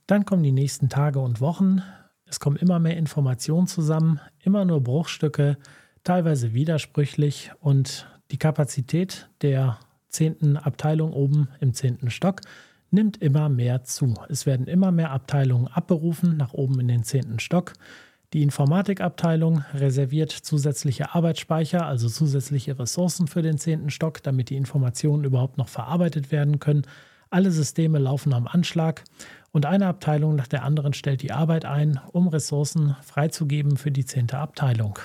Dann 0.06 0.26
kommen 0.26 0.42
die 0.42 0.52
nächsten 0.52 0.90
Tage 0.90 1.18
und 1.18 1.40
Wochen. 1.40 1.82
Es 2.26 2.38
kommen 2.38 2.56
immer 2.56 2.78
mehr 2.80 2.98
Informationen 2.98 3.66
zusammen, 3.66 4.20
immer 4.42 4.66
nur 4.66 4.82
Bruchstücke, 4.82 5.56
teilweise 6.04 6.52
widersprüchlich 6.52 7.50
und 7.60 8.06
die 8.30 8.38
Kapazität 8.38 9.30
der 9.40 9.78
zehnten 10.10 10.58
Abteilung 10.58 11.14
oben 11.14 11.48
im 11.60 11.72
zehnten 11.72 12.10
Stock 12.10 12.42
nimmt 12.90 13.22
immer 13.22 13.48
mehr 13.48 13.84
zu. 13.84 14.14
Es 14.28 14.46
werden 14.46 14.66
immer 14.66 14.92
mehr 14.92 15.10
Abteilungen 15.10 15.68
abberufen, 15.68 16.36
nach 16.36 16.52
oben 16.52 16.80
in 16.80 16.88
den 16.88 17.04
zehnten 17.04 17.38
Stock. 17.38 17.72
Die 18.32 18.42
Informatikabteilung 18.42 19.64
reserviert 19.72 20.30
zusätzliche 20.30 21.14
Arbeitsspeicher, 21.14 21.86
also 21.86 22.08
zusätzliche 22.08 22.78
Ressourcen 22.78 23.28
für 23.28 23.42
den 23.42 23.58
zehnten 23.58 23.90
Stock, 23.90 24.22
damit 24.22 24.50
die 24.50 24.56
Informationen 24.56 25.24
überhaupt 25.24 25.58
noch 25.58 25.68
verarbeitet 25.68 26.32
werden 26.32 26.58
können. 26.58 26.82
Alle 27.30 27.50
Systeme 27.50 27.98
laufen 27.98 28.32
am 28.34 28.46
Anschlag 28.46 29.04
und 29.52 29.66
eine 29.66 29.86
Abteilung 29.86 30.36
nach 30.36 30.48
der 30.48 30.64
anderen 30.64 30.92
stellt 30.92 31.22
die 31.22 31.32
Arbeit 31.32 31.64
ein, 31.64 32.00
um 32.12 32.28
Ressourcen 32.28 32.96
freizugeben 33.02 33.76
für 33.76 33.90
die 33.90 34.04
zehnte 34.04 34.38
Abteilung. 34.38 34.98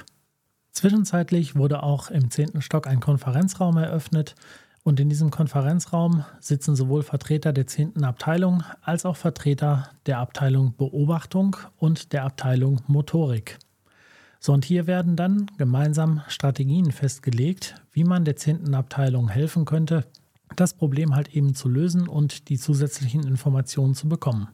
Zwischenzeitlich 0.71 1.55
wurde 1.55 1.83
auch 1.83 2.09
im 2.09 2.31
zehnten 2.31 2.61
Stock 2.61 2.87
ein 2.87 2.99
Konferenzraum 2.99 3.77
eröffnet, 3.77 4.35
und 4.83 4.99
in 4.99 5.09
diesem 5.09 5.29
Konferenzraum 5.29 6.25
sitzen 6.39 6.75
sowohl 6.75 7.03
Vertreter 7.03 7.53
der 7.53 7.67
10. 7.67 8.03
Abteilung 8.03 8.63
als 8.81 9.05
auch 9.05 9.15
Vertreter 9.15 9.89
der 10.05 10.19
Abteilung 10.19 10.75
Beobachtung 10.75 11.55
und 11.77 12.13
der 12.13 12.23
Abteilung 12.23 12.81
Motorik. 12.87 13.59
So, 14.39 14.53
und 14.53 14.65
hier 14.65 14.87
werden 14.87 15.15
dann 15.15 15.45
gemeinsam 15.57 16.21
Strategien 16.27 16.91
festgelegt, 16.91 17.75
wie 17.91 18.03
man 18.03 18.25
der 18.25 18.35
10. 18.35 18.73
Abteilung 18.73 19.29
helfen 19.29 19.65
könnte, 19.65 20.05
das 20.55 20.73
Problem 20.73 21.15
halt 21.15 21.35
eben 21.35 21.53
zu 21.53 21.69
lösen 21.69 22.07
und 22.07 22.49
die 22.49 22.57
zusätzlichen 22.57 23.27
Informationen 23.27 23.93
zu 23.93 24.09
bekommen. 24.09 24.47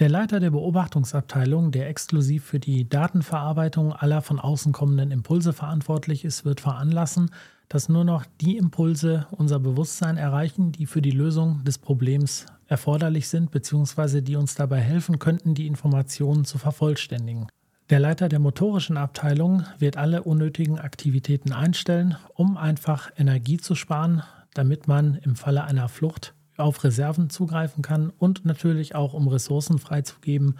Der 0.00 0.08
Leiter 0.08 0.40
der 0.40 0.50
Beobachtungsabteilung, 0.50 1.72
der 1.72 1.88
exklusiv 1.88 2.44
für 2.44 2.60
die 2.60 2.88
Datenverarbeitung 2.88 3.92
aller 3.92 4.22
von 4.22 4.38
außen 4.38 4.72
kommenden 4.72 5.10
Impulse 5.10 5.52
verantwortlich 5.52 6.24
ist, 6.24 6.44
wird 6.44 6.60
veranlassen, 6.60 7.30
dass 7.68 7.88
nur 7.88 8.04
noch 8.04 8.24
die 8.40 8.56
Impulse 8.56 9.26
unser 9.30 9.58
Bewusstsein 9.58 10.16
erreichen, 10.16 10.72
die 10.72 10.86
für 10.86 11.02
die 11.02 11.10
Lösung 11.10 11.64
des 11.64 11.78
Problems 11.78 12.46
erforderlich 12.66 13.28
sind, 13.28 13.50
beziehungsweise 13.50 14.22
die 14.22 14.36
uns 14.36 14.54
dabei 14.54 14.80
helfen 14.80 15.18
könnten, 15.18 15.54
die 15.54 15.66
Informationen 15.66 16.44
zu 16.44 16.58
vervollständigen. 16.58 17.48
Der 17.90 18.00
Leiter 18.00 18.28
der 18.28 18.38
motorischen 18.38 18.98
Abteilung 18.98 19.64
wird 19.78 19.96
alle 19.96 20.22
unnötigen 20.22 20.78
Aktivitäten 20.78 21.52
einstellen, 21.52 22.16
um 22.34 22.58
einfach 22.58 23.10
Energie 23.16 23.56
zu 23.56 23.74
sparen, 23.74 24.22
damit 24.52 24.88
man 24.88 25.14
im 25.14 25.36
Falle 25.36 25.64
einer 25.64 25.88
Flucht 25.88 26.34
auf 26.58 26.84
Reserven 26.84 27.30
zugreifen 27.30 27.82
kann 27.82 28.10
und 28.10 28.44
natürlich 28.44 28.94
auch 28.94 29.14
um 29.14 29.28
Ressourcen 29.28 29.78
freizugeben, 29.78 30.58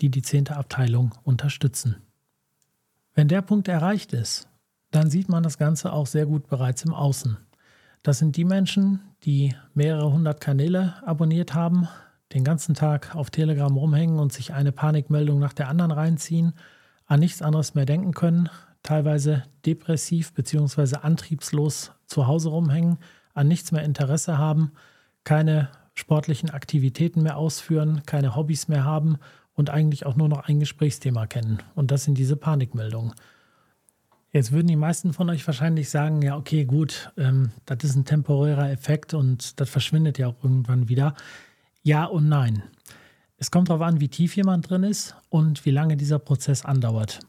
die 0.00 0.10
die 0.10 0.22
10. 0.22 0.48
Abteilung 0.48 1.14
unterstützen. 1.22 1.96
Wenn 3.14 3.28
der 3.28 3.42
Punkt 3.42 3.68
erreicht 3.68 4.12
ist, 4.12 4.48
dann 4.94 5.10
sieht 5.10 5.28
man 5.28 5.42
das 5.42 5.58
Ganze 5.58 5.92
auch 5.92 6.06
sehr 6.06 6.26
gut 6.26 6.48
bereits 6.48 6.84
im 6.84 6.94
Außen. 6.94 7.36
Das 8.02 8.18
sind 8.18 8.36
die 8.36 8.44
Menschen, 8.44 9.00
die 9.24 9.54
mehrere 9.72 10.12
hundert 10.12 10.40
Kanäle 10.40 10.94
abonniert 11.04 11.54
haben, 11.54 11.88
den 12.32 12.44
ganzen 12.44 12.74
Tag 12.74 13.14
auf 13.14 13.30
Telegram 13.30 13.76
rumhängen 13.76 14.18
und 14.18 14.32
sich 14.32 14.52
eine 14.52 14.72
Panikmeldung 14.72 15.38
nach 15.38 15.52
der 15.52 15.68
anderen 15.68 15.90
reinziehen, 15.90 16.52
an 17.06 17.20
nichts 17.20 17.42
anderes 17.42 17.74
mehr 17.74 17.86
denken 17.86 18.12
können, 18.12 18.48
teilweise 18.82 19.44
depressiv 19.66 20.32
bzw. 20.34 20.96
antriebslos 21.02 21.92
zu 22.06 22.26
Hause 22.26 22.50
rumhängen, 22.50 22.98
an 23.32 23.48
nichts 23.48 23.72
mehr 23.72 23.82
Interesse 23.82 24.38
haben, 24.38 24.72
keine 25.24 25.70
sportlichen 25.94 26.50
Aktivitäten 26.50 27.22
mehr 27.22 27.36
ausführen, 27.36 28.02
keine 28.06 28.36
Hobbys 28.36 28.68
mehr 28.68 28.84
haben 28.84 29.18
und 29.54 29.70
eigentlich 29.70 30.06
auch 30.06 30.16
nur 30.16 30.28
noch 30.28 30.48
ein 30.48 30.60
Gesprächsthema 30.60 31.26
kennen. 31.26 31.58
Und 31.74 31.90
das 31.90 32.04
sind 32.04 32.18
diese 32.18 32.36
Panikmeldungen. 32.36 33.14
Jetzt 34.34 34.50
würden 34.50 34.66
die 34.66 34.74
meisten 34.74 35.12
von 35.12 35.30
euch 35.30 35.46
wahrscheinlich 35.46 35.88
sagen, 35.90 36.20
ja, 36.20 36.36
okay, 36.36 36.64
gut, 36.64 37.12
ähm, 37.16 37.52
das 37.66 37.84
ist 37.84 37.94
ein 37.94 38.04
temporärer 38.04 38.68
Effekt 38.68 39.14
und 39.14 39.60
das 39.60 39.70
verschwindet 39.70 40.18
ja 40.18 40.26
auch 40.26 40.42
irgendwann 40.42 40.88
wieder. 40.88 41.14
Ja 41.84 42.06
und 42.06 42.28
nein. 42.28 42.64
Es 43.36 43.52
kommt 43.52 43.68
darauf 43.68 43.82
an, 43.82 44.00
wie 44.00 44.08
tief 44.08 44.34
jemand 44.34 44.68
drin 44.68 44.82
ist 44.82 45.14
und 45.28 45.64
wie 45.64 45.70
lange 45.70 45.96
dieser 45.96 46.18
Prozess 46.18 46.64
andauert. 46.64 47.20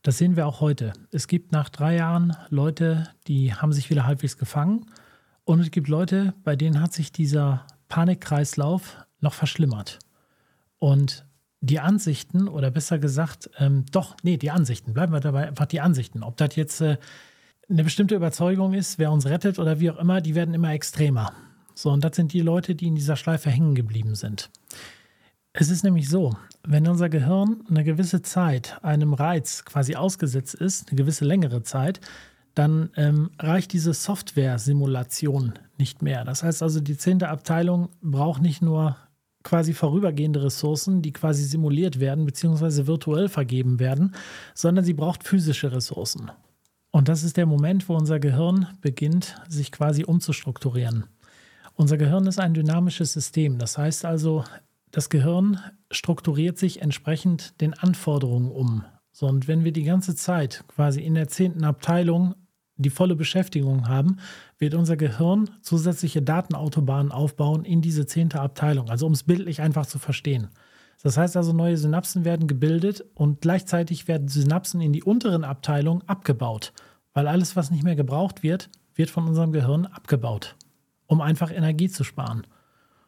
Das 0.00 0.16
sehen 0.16 0.36
wir 0.36 0.46
auch 0.46 0.62
heute. 0.62 0.94
Es 1.10 1.28
gibt 1.28 1.52
nach 1.52 1.68
drei 1.68 1.96
Jahren 1.96 2.34
Leute, 2.48 3.10
die 3.26 3.52
haben 3.52 3.74
sich 3.74 3.90
wieder 3.90 4.06
halbwegs 4.06 4.38
gefangen 4.38 4.86
und 5.44 5.60
es 5.60 5.70
gibt 5.70 5.88
Leute, 5.88 6.32
bei 6.44 6.56
denen 6.56 6.80
hat 6.80 6.94
sich 6.94 7.12
dieser 7.12 7.66
Panikkreislauf 7.88 8.96
noch 9.20 9.34
verschlimmert. 9.34 9.98
Und 10.78 11.26
die 11.60 11.80
Ansichten, 11.80 12.48
oder 12.48 12.70
besser 12.70 12.98
gesagt, 12.98 13.50
ähm, 13.58 13.84
doch, 13.90 14.16
nee, 14.22 14.36
die 14.36 14.50
Ansichten, 14.50 14.94
bleiben 14.94 15.12
wir 15.12 15.20
dabei, 15.20 15.48
einfach 15.48 15.66
die 15.66 15.80
Ansichten. 15.80 16.22
Ob 16.22 16.36
das 16.36 16.56
jetzt 16.56 16.80
äh, 16.80 16.98
eine 17.68 17.84
bestimmte 17.84 18.14
Überzeugung 18.14 18.74
ist, 18.74 18.98
wer 18.98 19.10
uns 19.10 19.26
rettet 19.26 19.58
oder 19.58 19.80
wie 19.80 19.90
auch 19.90 19.98
immer, 19.98 20.20
die 20.20 20.34
werden 20.34 20.54
immer 20.54 20.72
extremer. 20.72 21.32
So, 21.74 21.90
und 21.90 22.02
das 22.04 22.16
sind 22.16 22.32
die 22.32 22.40
Leute, 22.40 22.74
die 22.74 22.86
in 22.86 22.94
dieser 22.94 23.16
Schleife 23.16 23.50
hängen 23.50 23.74
geblieben 23.74 24.14
sind. 24.14 24.50
Es 25.52 25.70
ist 25.70 25.82
nämlich 25.82 26.08
so, 26.08 26.36
wenn 26.62 26.86
unser 26.86 27.08
Gehirn 27.08 27.64
eine 27.68 27.84
gewisse 27.84 28.22
Zeit 28.22 28.78
einem 28.82 29.12
Reiz 29.12 29.64
quasi 29.64 29.96
ausgesetzt 29.96 30.54
ist, 30.54 30.88
eine 30.88 30.96
gewisse 30.96 31.24
längere 31.24 31.62
Zeit, 31.62 32.00
dann 32.54 32.90
ähm, 32.96 33.30
reicht 33.38 33.72
diese 33.72 33.94
Software-Simulation 33.94 35.54
nicht 35.78 36.02
mehr. 36.02 36.24
Das 36.24 36.42
heißt 36.42 36.62
also, 36.62 36.80
die 36.80 36.96
zehnte 36.96 37.28
Abteilung 37.28 37.88
braucht 38.02 38.42
nicht 38.42 38.62
nur 38.62 38.96
quasi 39.42 39.72
vorübergehende 39.72 40.42
Ressourcen, 40.42 41.02
die 41.02 41.12
quasi 41.12 41.44
simuliert 41.44 42.00
werden 42.00 42.24
bzw. 42.26 42.86
virtuell 42.86 43.28
vergeben 43.28 43.78
werden, 43.78 44.14
sondern 44.54 44.84
sie 44.84 44.94
braucht 44.94 45.24
physische 45.24 45.72
Ressourcen. 45.72 46.30
Und 46.90 47.08
das 47.08 47.22
ist 47.22 47.36
der 47.36 47.46
Moment, 47.46 47.88
wo 47.88 47.96
unser 47.96 48.18
Gehirn 48.18 48.66
beginnt, 48.80 49.36
sich 49.48 49.72
quasi 49.72 50.04
umzustrukturieren. 50.04 51.04
Unser 51.74 51.96
Gehirn 51.96 52.26
ist 52.26 52.40
ein 52.40 52.54
dynamisches 52.54 53.12
System. 53.12 53.58
Das 53.58 53.78
heißt 53.78 54.04
also, 54.04 54.44
das 54.90 55.10
Gehirn 55.10 55.60
strukturiert 55.90 56.58
sich 56.58 56.82
entsprechend 56.82 57.60
den 57.60 57.74
Anforderungen 57.74 58.50
um. 58.50 58.84
So, 59.12 59.26
und 59.26 59.48
wenn 59.48 59.64
wir 59.64 59.72
die 59.72 59.84
ganze 59.84 60.14
Zeit 60.14 60.64
quasi 60.68 61.00
in 61.00 61.14
der 61.14 61.28
zehnten 61.28 61.64
Abteilung 61.64 62.34
die 62.82 62.90
volle 62.90 63.16
Beschäftigung 63.16 63.88
haben, 63.88 64.18
wird 64.58 64.74
unser 64.74 64.96
Gehirn 64.96 65.50
zusätzliche 65.62 66.22
Datenautobahnen 66.22 67.12
aufbauen 67.12 67.64
in 67.64 67.80
diese 67.80 68.06
zehnte 68.06 68.40
Abteilung, 68.40 68.88
also 68.88 69.06
um 69.06 69.12
es 69.12 69.22
bildlich 69.22 69.60
einfach 69.60 69.86
zu 69.86 69.98
verstehen. 69.98 70.48
Das 71.02 71.16
heißt 71.16 71.36
also, 71.36 71.52
neue 71.52 71.76
Synapsen 71.76 72.24
werden 72.24 72.48
gebildet 72.48 73.04
und 73.14 73.40
gleichzeitig 73.40 74.08
werden 74.08 74.28
Synapsen 74.28 74.80
in 74.80 74.92
die 74.92 75.02
unteren 75.02 75.44
Abteilungen 75.44 76.02
abgebaut, 76.08 76.72
weil 77.12 77.28
alles, 77.28 77.54
was 77.54 77.70
nicht 77.70 77.84
mehr 77.84 77.96
gebraucht 77.96 78.42
wird, 78.42 78.68
wird 78.94 79.10
von 79.10 79.28
unserem 79.28 79.52
Gehirn 79.52 79.86
abgebaut, 79.86 80.56
um 81.06 81.20
einfach 81.20 81.52
Energie 81.52 81.88
zu 81.88 82.02
sparen. 82.02 82.46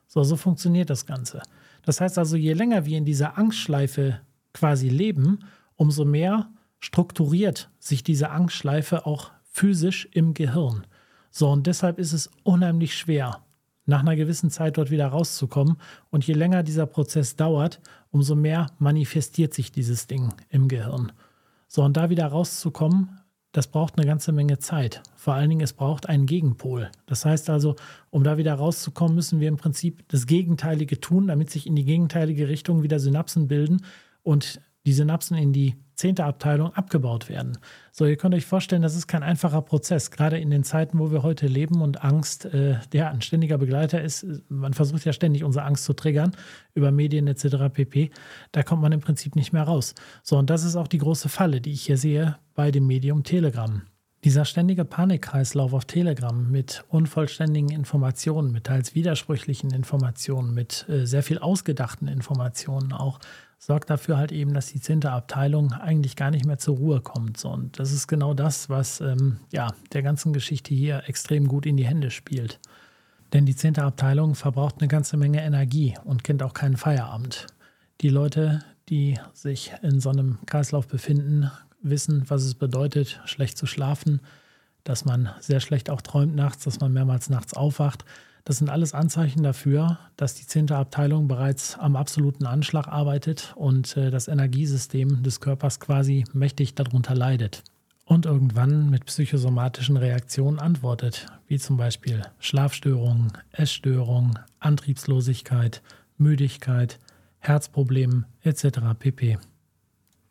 So, 0.07 0.23
so 0.23 0.37
funktioniert 0.37 0.91
das 0.91 1.07
Ganze. 1.07 1.43
Das 1.83 2.01
heißt 2.01 2.19
also, 2.19 2.37
je 2.37 2.53
länger 2.53 2.87
wir 2.87 2.99
in 2.99 3.05
dieser 3.05 3.39
Angstschleife 3.39 4.21
quasi 4.53 4.89
leben, 4.89 5.41
umso 5.77 6.05
mehr 6.05 6.51
strukturiert 6.81 7.71
sich 7.79 8.03
diese 8.03 8.31
Angstschleife 8.31 9.07
auch 9.07 9.31
physisch 9.61 10.09
im 10.13 10.33
Gehirn. 10.33 10.87
So, 11.31 11.51
und 11.51 11.67
deshalb 11.67 11.99
ist 11.99 12.15
es 12.15 12.31
unheimlich 12.45 12.97
schwer, 12.97 13.43
nach 13.85 14.01
einer 14.01 14.17
gewissen 14.17 14.49
Zeit 14.49 14.79
dort 14.79 14.91
wieder 14.91 15.09
rauszukommen. 15.09 15.77
Und 16.09 16.27
je 16.27 16.33
länger 16.33 16.63
dieser 16.63 16.87
Prozess 16.87 17.37
dauert, 17.37 17.79
umso 18.11 18.35
mehr 18.35 18.69
manifestiert 18.79 19.53
sich 19.53 19.71
dieses 19.71 20.07
Ding 20.07 20.33
im 20.49 20.67
Gehirn. 20.69 21.13
So, 21.69 21.83
und 21.83 21.99
da 21.99 22.09
wieder 22.09 22.27
rauszukommen, 22.27 23.21
das 23.53 23.67
braucht 23.67 23.99
eine 23.99 24.07
ganze 24.07 24.33
Menge 24.33 24.61
Zeit. 24.61 25.03
Vor 25.15 25.35
allen 25.35 25.51
Dingen, 25.51 25.61
es 25.61 25.75
braucht 25.75 26.09
einen 26.09 26.25
Gegenpol. 26.25 26.91
Das 27.05 27.27
heißt 27.27 27.51
also, 27.51 27.77
um 28.09 28.25
da 28.25 28.39
wieder 28.39 28.55
rauszukommen, 28.55 29.15
müssen 29.15 29.41
wir 29.41 29.49
im 29.49 29.59
Prinzip 29.59 30.09
das 30.09 30.27
Gegenteilige 30.27 31.01
tun, 31.01 31.27
damit 31.27 31.51
sich 31.51 31.67
in 31.67 31.77
die 31.77 31.85
gegenteilige 31.85 32.49
Richtung 32.49 32.83
wieder 32.83 32.99
Synapsen 32.99 33.47
bilden 33.47 33.85
und 34.23 34.63
die 34.87 34.93
Synapsen 34.93 35.37
in 35.37 35.53
die 35.53 35.77
zehnte 35.95 36.25
Abteilung 36.25 36.73
abgebaut 36.73 37.29
werden. 37.29 37.59
So, 37.93 38.07
ihr 38.07 38.17
könnt 38.17 38.35
euch 38.35 38.47
vorstellen, 38.47 38.81
das 38.81 38.97
ist 38.97 39.07
kein 39.07 39.23
einfacher 39.23 39.61
Prozess, 39.61 40.11
gerade 40.11 40.39
in 40.39 40.51
den 40.51 40.65
Zeiten, 40.65 40.99
wo 40.99 41.11
wir 41.11 41.23
heute 41.23 41.47
leben 41.47 41.83
und 41.83 42.03
Angst 42.03 42.47
äh, 42.47 42.77
der 42.93 43.11
ein 43.11 43.21
ständiger 43.21 43.59
Begleiter 43.59 44.01
ist. 44.01 44.27
Man 44.49 44.73
versucht 44.73 45.05
ja 45.05 45.13
ständig 45.13 45.45
unsere 45.45 45.67
Angst 45.67 45.85
zu 45.85 45.93
triggern 45.93 46.33
über 46.73 46.91
Medien 46.91 47.27
etc. 47.27 47.69
pp. 47.71 48.11
Da 48.53 48.63
kommt 48.63 48.81
man 48.81 48.93
im 48.93 49.01
Prinzip 49.01 49.37
nicht 49.37 49.53
mehr 49.53 49.65
raus. 49.65 49.95
So, 50.23 50.39
und 50.39 50.49
das 50.49 50.65
ist 50.65 50.77
auch 50.77 50.89
die 50.89 50.99
große 50.99 51.29
Falle, 51.29 51.61
die 51.61 51.73
ich 51.73 51.83
hier 51.83 51.99
sehe 51.99 52.39
bei 52.55 52.71
dem 52.71 52.87
Medium 52.87 53.23
Telegram. 53.23 53.83
Dieser 54.25 54.45
ständige 54.45 54.85
Panikkreislauf 54.85 55.73
auf 55.73 55.87
Telegram 55.87 56.51
mit 56.51 56.85
unvollständigen 56.89 57.71
Informationen, 57.71 58.53
mit 58.53 58.65
teils 58.65 58.95
widersprüchlichen 58.95 59.71
Informationen, 59.73 60.55
mit 60.55 60.87
äh, 60.89 61.07
sehr 61.07 61.23
viel 61.23 61.39
ausgedachten 61.39 62.09
Informationen 62.09 62.93
auch, 62.93 63.19
sorgt 63.61 63.91
dafür 63.91 64.17
halt 64.17 64.33
eben, 64.33 64.55
dass 64.55 64.73
die 64.73 64.81
zehnte 64.81 65.13
Abteilung 65.13 65.73
eigentlich 65.73 66.17
gar 66.17 66.31
nicht 66.31 66.47
mehr 66.47 66.57
zur 66.57 66.79
Ruhe 66.79 67.03
kommt. 67.03 67.45
Und 67.45 67.79
das 67.79 67.93
ist 67.93 68.09
genau 68.09 68.33
das, 68.33 68.71
was 68.71 69.03
ähm, 69.03 69.39
ja, 69.53 69.69
der 69.93 70.03
ganzen 70.03 70.33
Geschichte 70.33 70.75
hier 70.75 71.03
extrem 71.07 71.47
gut 71.47 71.67
in 71.67 71.77
die 71.77 71.87
Hände 71.87 72.11
spielt. 72.11 72.59
Denn 73.35 73.45
die 73.45 73.55
zehnte 73.55 73.85
Abteilung 73.85 74.35
verbraucht 74.35 74.77
eine 74.79 74.89
ganze 74.89 75.19
Menge 75.19 75.43
Energie 75.43 75.95
und 76.05 76.25
kennt 76.25 76.43
auch 76.43 76.55
keinen 76.55 76.79
Feierabend. 76.79 77.47
Die 78.01 78.09
Leute, 78.09 78.65
die 78.89 79.19
sich 79.35 79.73
in 79.83 80.01
so 80.01 80.09
einem 80.09 80.39
Kreislauf 80.47 80.89
befinden, 80.89 81.51
wissen, 81.83 82.25
was 82.29 82.45
es 82.45 82.55
bedeutet, 82.55 83.21
schlecht 83.27 83.59
zu 83.59 83.67
schlafen, 83.67 84.23
dass 84.85 85.05
man 85.05 85.29
sehr 85.41 85.61
schlecht 85.61 85.91
auch 85.91 86.01
träumt 86.01 86.35
nachts, 86.35 86.65
dass 86.65 86.81
man 86.81 86.95
mehrmals 86.95 87.29
nachts 87.29 87.53
aufwacht 87.53 88.07
das 88.45 88.59
sind 88.59 88.71
alles 88.71 88.95
Anzeichen 88.95 89.43
dafür, 89.43 89.99
dass 90.17 90.35
die 90.35 90.47
10. 90.47 90.73
Abteilung 90.73 91.29
bereits 91.29 91.79
am 91.79 91.97
absoluten 91.97 92.47
Anschlag 92.47 92.89
arbeitet 92.89 93.53
und 93.57 93.97
äh, 93.97 94.11
das 94.11 94.29
Energiesystem 94.29 95.23
des 95.23 95.41
Körpers 95.41 95.81
quasi 95.81 96.25
mächtig 96.33 96.75
darunter 96.75 97.15
leidet. 97.15 97.63
Und 98.05 98.27
irgendwann 98.27 98.91
mit 98.91 99.07
psychosomatischen 99.07 99.97
Reaktionen 99.97 100.59
antwortet, 100.59 101.27
wie 101.47 101.59
zum 101.59 101.77
Beispiel 101.77 102.23
Schlafstörungen, 102.41 103.33
Essstörungen, 103.53 104.37
Antriebslosigkeit, 104.59 105.81
Müdigkeit, 106.17 106.99
Herzproblemen 107.39 108.27
etc. 108.43 108.81
pp. 108.99 109.39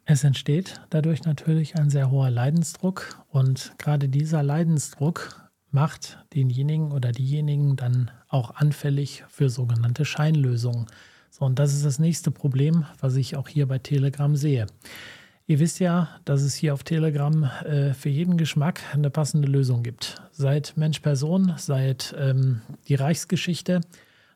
Es 0.06 0.24
entsteht 0.24 0.82
dadurch 0.89 1.24
natürlich 1.24 1.78
ein 1.78 1.89
sehr 1.89 2.10
hoher 2.10 2.32
Leidensdruck 2.32 3.24
und 3.30 3.74
gerade 3.78 4.10
dieser 4.10 4.43
Leidensdruck 4.43 5.48
macht 5.71 6.17
denjenigen 6.34 6.91
oder 6.91 7.12
diejenigen 7.12 7.75
dann 7.75 8.12
auch 8.27 8.55
anfällig 8.55 9.23
für 9.29 9.49
sogenannte 9.49 10.05
Scheinlösungen. 10.05 10.88
So, 11.29 11.45
und 11.45 11.60
das 11.60 11.73
ist 11.73 11.86
das 11.86 11.99
nächste 11.99 12.32
Problem, 12.32 12.86
was 12.99 13.15
ich 13.15 13.38
auch 13.38 13.47
hier 13.47 13.67
bei 13.67 13.79
Telegram 13.79 14.36
sehe. 14.36 14.67
Ihr 15.45 15.60
wisst 15.60 15.79
ja, 15.79 16.10
dass 16.25 16.41
es 16.41 16.53
hier 16.53 16.75
auf 16.75 16.84
Telegram 16.84 17.43
äh, 17.65 17.93
für 17.93 18.10
jeden 18.10 18.38
Geschmack 18.38 18.82
eine 18.93 19.10
passende 19.10 19.47
Lösung 19.47 19.82
gibt. 19.82 20.21
Seit 20.32 20.77
Mensch-Person, 20.77 21.53
seit 21.58 22.15
ähm, 22.19 22.62
die 22.88 22.93
Reichsgeschichte, 22.93 23.82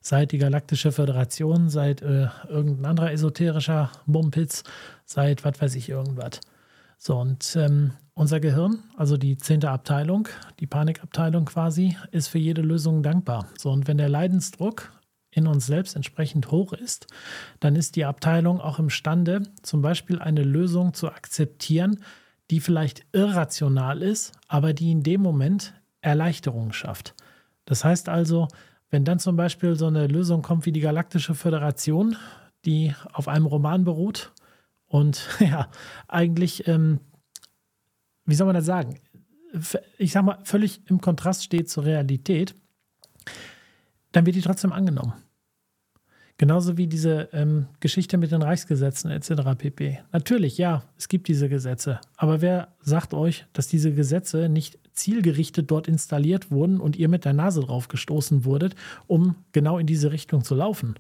seit 0.02 0.32
die 0.32 0.40
Galaktische 0.40 0.92
Föderation, 0.92 1.70
seit 1.70 2.02
äh, 2.02 2.30
irgendein 2.50 2.86
anderer 2.86 3.12
esoterischer 3.12 3.92
Bumpitz, 4.08 4.64
seit 5.06 5.46
was 5.46 5.62
weiß 5.62 5.76
ich 5.76 5.90
irgendwas. 5.90 6.40
So, 6.98 7.20
und 7.20 7.56
ähm, 7.58 7.92
unser 8.16 8.40
Gehirn, 8.40 8.84
also 8.96 9.18
die 9.18 9.38
zehnte 9.38 9.70
Abteilung, 9.70 10.28
die 10.60 10.68
Panikabteilung 10.68 11.46
quasi, 11.46 11.98
ist 12.12 12.28
für 12.28 12.38
jede 12.38 12.62
Lösung 12.62 13.04
dankbar. 13.04 13.48
So, 13.58 13.72
und 13.72 13.88
wenn 13.88 13.98
der 13.98 14.10
Leidensdruck 14.10 14.92
in 15.32 15.48
uns 15.48 15.66
selbst 15.66 15.96
entsprechend 15.96 16.52
hoch 16.52 16.74
ist, 16.74 17.08
dann 17.60 17.76
ist 17.76 17.96
die 17.96 18.06
Abteilung 18.06 18.62
auch 18.62 18.78
imstande, 18.78 19.44
zum 19.64 19.82
Beispiel 19.82 20.20
eine 20.20 20.44
Lösung 20.44 20.94
zu 20.94 21.10
akzeptieren, 21.10 22.00
die 22.52 22.60
vielleicht 22.60 23.06
irrational 23.14 24.04
ist, 24.04 24.34
aber 24.48 24.74
die 24.74 24.92
in 24.92 25.02
dem 25.02 25.22
Moment 25.22 25.74
Erleichterung 26.02 26.74
schafft. 26.74 27.16
Das 27.66 27.84
heißt 27.84 28.10
also, 28.10 28.48
wenn 28.92 29.06
dann 29.06 29.18
zum 29.18 29.36
Beispiel 29.36 29.76
so 29.76 29.88
eine 29.88 30.06
Lösung 30.06 30.44
kommt 30.44 30.68
wie 30.68 30.72
die 30.72 30.82
Galaktische 30.82 31.34
Föderation, 31.34 32.16
die 32.66 32.94
auf 33.12 33.28
einem 33.28 33.48
Roman 33.48 33.86
beruht 33.86 34.32
und 34.86 35.28
ja, 35.40 35.70
eigentlich, 36.08 36.68
ähm, 36.68 37.00
wie 38.26 38.36
soll 38.36 38.46
man 38.46 38.56
das 38.56 38.66
sagen? 38.66 39.00
Ich 39.98 40.12
sag 40.12 40.24
mal, 40.24 40.40
völlig 40.44 40.82
im 40.90 41.00
Kontrast 41.02 41.44
steht 41.44 41.70
zur 41.70 41.86
Realität, 41.86 42.56
dann 44.12 44.26
wird 44.26 44.36
die 44.36 44.42
trotzdem 44.42 44.72
angenommen. 44.72 45.14
Genauso 46.38 46.78
wie 46.78 46.88
diese 46.88 47.30
ähm, 47.32 47.68
Geschichte 47.80 48.18
mit 48.18 48.32
den 48.32 48.42
Reichsgesetzen 48.42 49.12
etc. 49.12 49.56
pp. 49.56 50.00
Natürlich, 50.12 50.58
ja, 50.58 50.84
es 50.98 51.08
gibt 51.08 51.28
diese 51.28 51.48
Gesetze. 51.48 52.02
Aber 52.18 52.42
wer 52.42 52.70
sagt 52.82 53.14
euch, 53.14 53.46
dass 53.54 53.68
diese 53.68 53.94
Gesetze 53.94 54.50
nicht 54.50 54.80
zielgerichtet 54.94 55.70
dort 55.70 55.88
installiert 55.88 56.50
wurden 56.50 56.80
und 56.80 56.96
ihr 56.96 57.08
mit 57.08 57.26
der 57.26 57.34
Nase 57.34 57.62
drauf 57.62 57.88
gestoßen 57.88 58.46
wurdet, 58.46 58.76
um 59.06 59.36
genau 59.52 59.78
in 59.78 59.86
diese 59.86 60.12
Richtung 60.12 60.44
zu 60.44 60.56
laufen? 60.56 60.96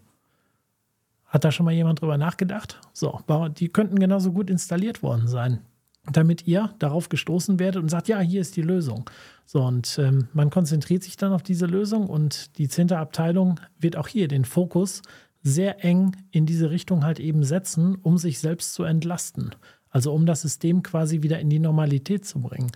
Hat 1.25 1.43
da 1.43 1.51
schon 1.51 1.65
mal 1.65 1.73
jemand 1.73 1.99
drüber 1.99 2.17
nachgedacht? 2.17 2.79
So, 2.93 3.19
die 3.57 3.69
könnten 3.69 3.97
genauso 3.97 4.33
gut 4.33 4.51
installiert 4.51 5.01
worden 5.01 5.27
sein, 5.27 5.61
damit 6.11 6.47
ihr 6.47 6.73
darauf 6.79 7.09
gestoßen 7.09 7.59
werdet 7.59 7.81
und 7.81 7.89
sagt, 7.89 8.07
ja, 8.07 8.19
hier 8.19 8.41
ist 8.41 8.55
die 8.55 8.61
Lösung. 8.61 9.09
So, 9.45 9.63
und 9.63 9.97
ähm, 9.99 10.27
man 10.33 10.49
konzentriert 10.49 11.03
sich 11.03 11.15
dann 11.15 11.31
auf 11.31 11.43
diese 11.43 11.65
Lösung 11.65 12.07
und 12.07 12.57
die 12.57 12.67
10. 12.67 12.91
Abteilung 12.91 13.59
wird 13.79 13.95
auch 13.95 14.07
hier 14.07 14.27
den 14.27 14.45
Fokus 14.45 15.01
sehr 15.41 15.83
eng 15.83 16.15
in 16.31 16.45
diese 16.45 16.71
Richtung 16.71 17.03
halt 17.03 17.19
eben 17.19 17.43
setzen, 17.43 17.95
um 17.95 18.17
sich 18.17 18.39
selbst 18.39 18.73
zu 18.73 18.83
entlasten. 18.83 19.51
Also 19.89 20.13
um 20.13 20.25
das 20.25 20.41
System 20.41 20.83
quasi 20.83 21.21
wieder 21.21 21.39
in 21.39 21.49
die 21.49 21.59
Normalität 21.59 22.25
zu 22.25 22.41
bringen. 22.41 22.71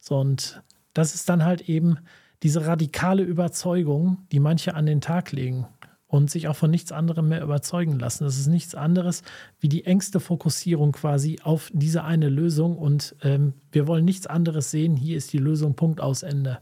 So, 0.00 0.18
und 0.18 0.62
das 0.94 1.14
ist 1.14 1.28
dann 1.28 1.44
halt 1.44 1.68
eben 1.68 1.98
diese 2.42 2.66
radikale 2.66 3.22
Überzeugung, 3.22 4.26
die 4.32 4.40
manche 4.40 4.74
an 4.74 4.86
den 4.86 5.00
Tag 5.00 5.32
legen 5.32 5.66
und 6.12 6.30
sich 6.30 6.46
auch 6.46 6.56
von 6.56 6.70
nichts 6.70 6.92
anderem 6.92 7.30
mehr 7.30 7.42
überzeugen 7.42 7.98
lassen. 7.98 8.24
Das 8.24 8.36
ist 8.36 8.46
nichts 8.46 8.74
anderes 8.74 9.22
wie 9.60 9.70
die 9.70 9.86
engste 9.86 10.20
Fokussierung 10.20 10.92
quasi 10.92 11.40
auf 11.42 11.70
diese 11.72 12.04
eine 12.04 12.28
Lösung 12.28 12.76
und 12.76 13.16
ähm, 13.22 13.54
wir 13.70 13.86
wollen 13.86 14.04
nichts 14.04 14.26
anderes 14.26 14.70
sehen. 14.70 14.94
Hier 14.94 15.16
ist 15.16 15.32
die 15.32 15.38
Lösung, 15.38 15.74
Punkt 15.74 16.02
aus 16.02 16.22
Ende. 16.22 16.58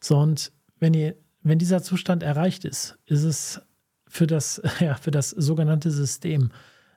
So, 0.00 0.18
und 0.18 0.52
wenn, 0.78 0.94
ihr, 0.94 1.16
wenn 1.42 1.58
dieser 1.58 1.82
Zustand 1.82 2.22
erreicht 2.22 2.64
ist, 2.64 2.96
ist 3.06 3.24
es 3.24 3.60
für 4.06 4.28
das, 4.28 4.62
ja, 4.78 4.94
für 4.94 5.10
das 5.10 5.30
sogenannte 5.30 5.90
System 5.90 6.52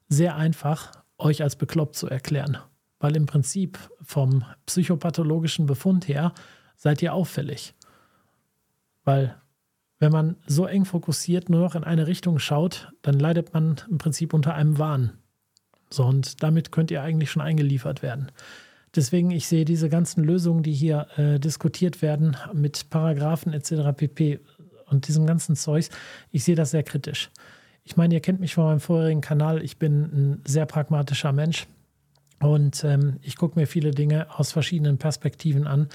sehr 0.09 0.35
einfach, 0.35 0.91
euch 1.17 1.41
als 1.41 1.55
bekloppt 1.55 1.95
zu 1.95 2.07
erklären. 2.07 2.59
Weil 2.99 3.15
im 3.15 3.25
Prinzip 3.25 3.79
vom 4.03 4.45
psychopathologischen 4.67 5.65
Befund 5.65 6.07
her 6.07 6.33
seid 6.77 7.01
ihr 7.01 7.15
auffällig. 7.15 7.73
Weil 9.03 9.40
wenn 10.01 10.11
man 10.11 10.35
so 10.47 10.65
eng 10.65 10.85
fokussiert 10.85 11.49
nur 11.49 11.61
noch 11.61 11.75
in 11.75 11.83
eine 11.83 12.07
Richtung 12.07 12.39
schaut, 12.39 12.91
dann 13.03 13.19
leidet 13.19 13.53
man 13.53 13.79
im 13.87 13.99
Prinzip 13.99 14.33
unter 14.33 14.55
einem 14.55 14.79
Wahn. 14.79 15.11
So, 15.91 16.05
und 16.05 16.41
damit 16.41 16.71
könnt 16.71 16.89
ihr 16.89 17.03
eigentlich 17.03 17.29
schon 17.29 17.43
eingeliefert 17.43 18.01
werden. 18.01 18.31
Deswegen, 18.95 19.29
ich 19.29 19.47
sehe 19.47 19.63
diese 19.63 19.89
ganzen 19.89 20.23
Lösungen, 20.23 20.63
die 20.63 20.73
hier 20.73 21.07
äh, 21.17 21.39
diskutiert 21.39 22.01
werden 22.01 22.35
mit 22.51 22.89
Paragraphen 22.89 23.53
etc. 23.53 23.95
pp. 23.95 24.39
und 24.87 25.07
diesem 25.07 25.27
ganzen 25.27 25.55
Zeugs, 25.55 25.91
ich 26.31 26.43
sehe 26.43 26.55
das 26.55 26.71
sehr 26.71 26.83
kritisch. 26.83 27.29
Ich 27.83 27.95
meine, 27.95 28.15
ihr 28.15 28.21
kennt 28.21 28.39
mich 28.39 28.55
von 28.55 28.63
meinem 28.63 28.79
vorherigen 28.79 29.21
Kanal, 29.21 29.63
ich 29.63 29.77
bin 29.77 30.01
ein 30.01 30.41
sehr 30.45 30.65
pragmatischer 30.65 31.31
Mensch 31.31 31.67
und 32.39 32.83
ähm, 32.83 33.17
ich 33.21 33.35
gucke 33.35 33.59
mir 33.59 33.67
viele 33.67 33.91
Dinge 33.91 34.27
aus 34.35 34.51
verschiedenen 34.51 34.97
Perspektiven 34.97 35.67
an. 35.67 35.89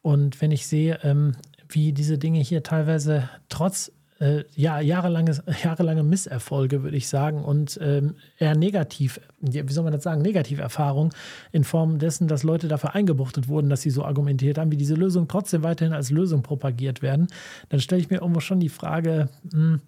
Und 0.00 0.40
wenn 0.40 0.50
ich 0.50 0.66
sehe, 0.66 0.98
ähm, 1.02 1.36
wie 1.74 1.92
diese 1.92 2.18
Dinge 2.18 2.40
hier 2.40 2.62
teilweise 2.62 3.28
trotz 3.48 3.92
äh, 4.20 4.44
ja, 4.54 4.80
jahrelange, 4.80 5.42
jahrelange 5.64 6.02
Misserfolge, 6.02 6.82
würde 6.82 6.96
ich 6.96 7.08
sagen, 7.08 7.42
und 7.42 7.78
ähm, 7.82 8.16
eher 8.38 8.54
negativ, 8.54 9.20
wie 9.40 9.72
soll 9.72 9.84
man 9.84 9.92
das 9.92 10.02
sagen, 10.02 10.22
Negativerfahrung 10.22 11.12
in 11.52 11.64
Form 11.64 11.98
dessen, 11.98 12.28
dass 12.28 12.42
Leute 12.42 12.68
dafür 12.68 12.94
eingebuchtet 12.94 13.48
wurden, 13.48 13.70
dass 13.70 13.82
sie 13.82 13.90
so 13.90 14.04
argumentiert 14.04 14.58
haben, 14.58 14.70
wie 14.70 14.76
diese 14.76 14.94
Lösungen 14.94 15.26
trotzdem 15.26 15.62
weiterhin 15.62 15.94
als 15.94 16.10
Lösung 16.10 16.42
propagiert 16.42 17.02
werden, 17.02 17.28
dann 17.70 17.80
stelle 17.80 18.00
ich 18.00 18.10
mir 18.10 18.20
irgendwo 18.20 18.40
schon 18.40 18.60
die 18.60 18.68
Frage, 18.68 19.28
mh, 19.44 19.52
hm, 19.52 19.80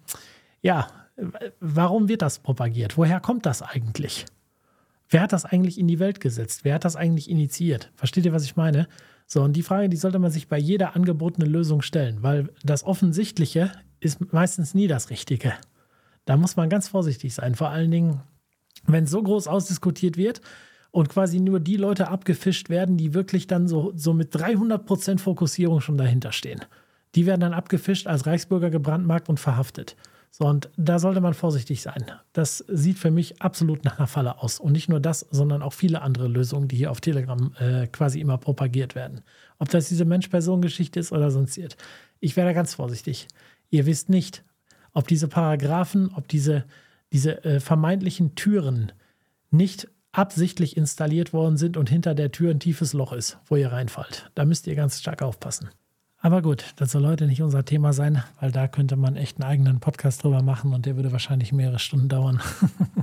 ja, 0.61 0.87
warum 1.59 2.07
wird 2.07 2.21
das 2.21 2.39
propagiert? 2.39 2.97
Woher 2.97 3.19
kommt 3.19 3.45
das 3.45 3.61
eigentlich? 3.61 4.25
Wer 5.09 5.21
hat 5.21 5.33
das 5.33 5.45
eigentlich 5.45 5.77
in 5.77 5.87
die 5.87 5.99
Welt 5.99 6.19
gesetzt? 6.19 6.63
Wer 6.63 6.75
hat 6.75 6.85
das 6.85 6.95
eigentlich 6.95 7.29
initiiert? 7.29 7.91
Versteht 7.95 8.25
ihr, 8.25 8.33
was 8.33 8.45
ich 8.45 8.55
meine? 8.55 8.87
So, 9.27 9.41
und 9.41 9.53
die 9.53 9.63
Frage, 9.63 9.89
die 9.89 9.97
sollte 9.97 10.19
man 10.19 10.31
sich 10.31 10.47
bei 10.47 10.57
jeder 10.57 10.95
angebotenen 10.95 11.49
Lösung 11.49 11.81
stellen, 11.81 12.21
weil 12.21 12.49
das 12.63 12.83
Offensichtliche 12.83 13.71
ist 13.99 14.33
meistens 14.33 14.73
nie 14.73 14.87
das 14.87 15.09
Richtige. 15.09 15.53
Da 16.25 16.37
muss 16.37 16.55
man 16.55 16.69
ganz 16.69 16.87
vorsichtig 16.87 17.33
sein. 17.33 17.55
Vor 17.55 17.69
allen 17.69 17.91
Dingen, 17.91 18.21
wenn 18.85 19.05
es 19.05 19.11
so 19.11 19.21
groß 19.21 19.47
ausdiskutiert 19.47 20.17
wird 20.17 20.41
und 20.91 21.09
quasi 21.09 21.39
nur 21.39 21.59
die 21.59 21.77
Leute 21.77 22.09
abgefischt 22.09 22.69
werden, 22.69 22.97
die 22.97 23.13
wirklich 23.13 23.47
dann 23.47 23.67
so, 23.67 23.93
so 23.95 24.13
mit 24.13 24.35
300% 24.35 25.19
Fokussierung 25.19 25.81
schon 25.81 25.97
dahinter 25.97 26.31
stehen. 26.31 26.61
Die 27.15 27.25
werden 27.25 27.41
dann 27.41 27.53
abgefischt, 27.53 28.07
als 28.07 28.25
Reichsbürger 28.25 28.69
gebrandmarkt 28.69 29.29
und 29.29 29.39
verhaftet. 29.39 29.95
So, 30.35 30.47
und 30.47 30.71
da 30.77 30.97
sollte 30.97 31.21
man 31.21 31.35
vorsichtig 31.35 31.83
sein. 31.83 32.05
Das 32.33 32.65
sieht 32.67 32.97
für 32.97 33.11
mich 33.11 33.39
absolut 33.43 33.85
nach 33.85 33.99
einer 33.99 34.07
Falle 34.07 34.41
aus. 34.41 34.59
Und 34.59 34.71
nicht 34.71 34.89
nur 34.89 34.99
das, 34.99 35.19
sondern 35.29 35.61
auch 35.61 35.73
viele 35.73 36.01
andere 36.01 36.27
Lösungen, 36.27 36.67
die 36.67 36.75
hier 36.75 36.89
auf 36.89 37.01
Telegram 37.01 37.53
äh, 37.59 37.85
quasi 37.85 38.19
immer 38.19 38.39
propagiert 38.39 38.95
werden. 38.95 39.21
Ob 39.59 39.69
das 39.69 39.89
diese 39.89 40.05
Mensch-Person-Geschichte 40.05 40.99
ist 40.99 41.11
oder 41.11 41.29
sonst 41.29 41.55
wird. 41.57 41.77
Ich 42.19 42.35
wäre 42.35 42.47
da 42.47 42.53
ganz 42.53 42.73
vorsichtig. 42.73 43.27
Ihr 43.69 43.85
wisst 43.85 44.09
nicht, 44.09 44.43
ob 44.91 45.07
diese 45.07 45.27
Paragraphen, 45.27 46.09
ob 46.15 46.27
diese, 46.27 46.65
diese 47.11 47.45
äh, 47.45 47.59
vermeintlichen 47.59 48.33
Türen 48.33 48.91
nicht 49.51 49.87
absichtlich 50.13 50.77
installiert 50.77 51.31
worden 51.33 51.57
sind 51.57 51.77
und 51.77 51.91
hinter 51.91 52.15
der 52.15 52.31
Tür 52.31 52.49
ein 52.49 52.59
tiefes 52.59 52.93
Loch 52.93 53.13
ist, 53.13 53.37
wo 53.45 53.55
ihr 53.55 53.71
reinfallt. 53.71 54.31
Da 54.33 54.45
müsst 54.45 54.65
ihr 54.65 54.73
ganz 54.73 54.99
stark 54.99 55.21
aufpassen. 55.21 55.69
Aber 56.23 56.41
gut, 56.41 56.71
das 56.77 56.93
soll 56.93 57.05
heute 57.05 57.27
nicht 57.27 57.41
unser 57.41 57.65
Thema 57.65 57.91
sein, 57.91 58.23
weil 58.39 58.53
da 58.53 58.69
könnte 58.69 58.95
man 58.95 59.17
echt 59.17 59.41
einen 59.41 59.49
eigenen 59.49 59.81
Podcast 59.81 60.23
drüber 60.23 60.41
machen 60.41 60.73
und 60.73 60.85
der 60.85 60.95
würde 60.95 61.11
wahrscheinlich 61.11 61.51
mehrere 61.51 61.79
Stunden 61.79 62.07
dauern. 62.07 62.39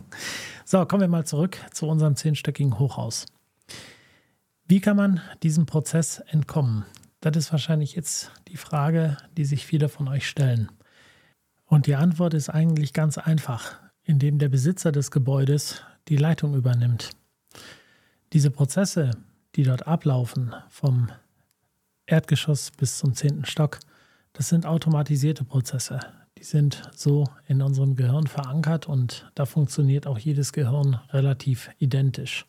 so, 0.65 0.87
kommen 0.87 1.03
wir 1.03 1.09
mal 1.09 1.27
zurück 1.27 1.59
zu 1.71 1.87
unserem 1.87 2.17
zehnstöckigen 2.17 2.79
Hochhaus. 2.79 3.27
Wie 4.67 4.81
kann 4.81 4.97
man 4.97 5.21
diesem 5.43 5.67
Prozess 5.67 6.21
entkommen? 6.29 6.87
Das 7.21 7.37
ist 7.37 7.53
wahrscheinlich 7.53 7.95
jetzt 7.95 8.31
die 8.49 8.57
Frage, 8.57 9.19
die 9.37 9.45
sich 9.45 9.67
viele 9.67 9.91
von 9.91 10.09
euch 10.09 10.27
stellen. 10.27 10.73
Und 11.67 11.87
die 11.87 11.97
Antwort 11.97 12.33
ist 12.33 12.49
eigentlich 12.49 12.95
ganz 12.95 13.19
einfach, 13.19 13.77
indem 14.03 14.39
der 14.39 14.49
Besitzer 14.49 14.93
des 14.93 15.11
Gebäudes 15.11 15.83
die 16.09 16.17
Leitung 16.17 16.55
übernimmt. 16.55 17.11
Diese 18.33 18.51
Prozesse, 18.51 19.11
die 19.57 19.65
dort 19.65 19.87
ablaufen, 19.87 20.55
vom 20.71 21.11
Erdgeschoss 22.11 22.73
bis 22.73 22.99
zum 22.99 23.15
zehnten 23.15 23.45
Stock. 23.45 23.79
Das 24.33 24.49
sind 24.49 24.67
automatisierte 24.67 25.45
Prozesse. 25.45 26.01
Die 26.39 26.45
sind 26.45 26.83
so 26.95 27.29
in 27.47 27.63
unserem 27.63 27.97
Gehirn 27.97 28.27
verankert 28.27 28.89
und 28.89 29.31
da 29.35 29.47
funktioniert 29.47 30.07
auch 30.07 30.19
jedes 30.19 30.53
Gehirn 30.53 30.99
relativ 31.11 31.71
identisch. 31.79 32.45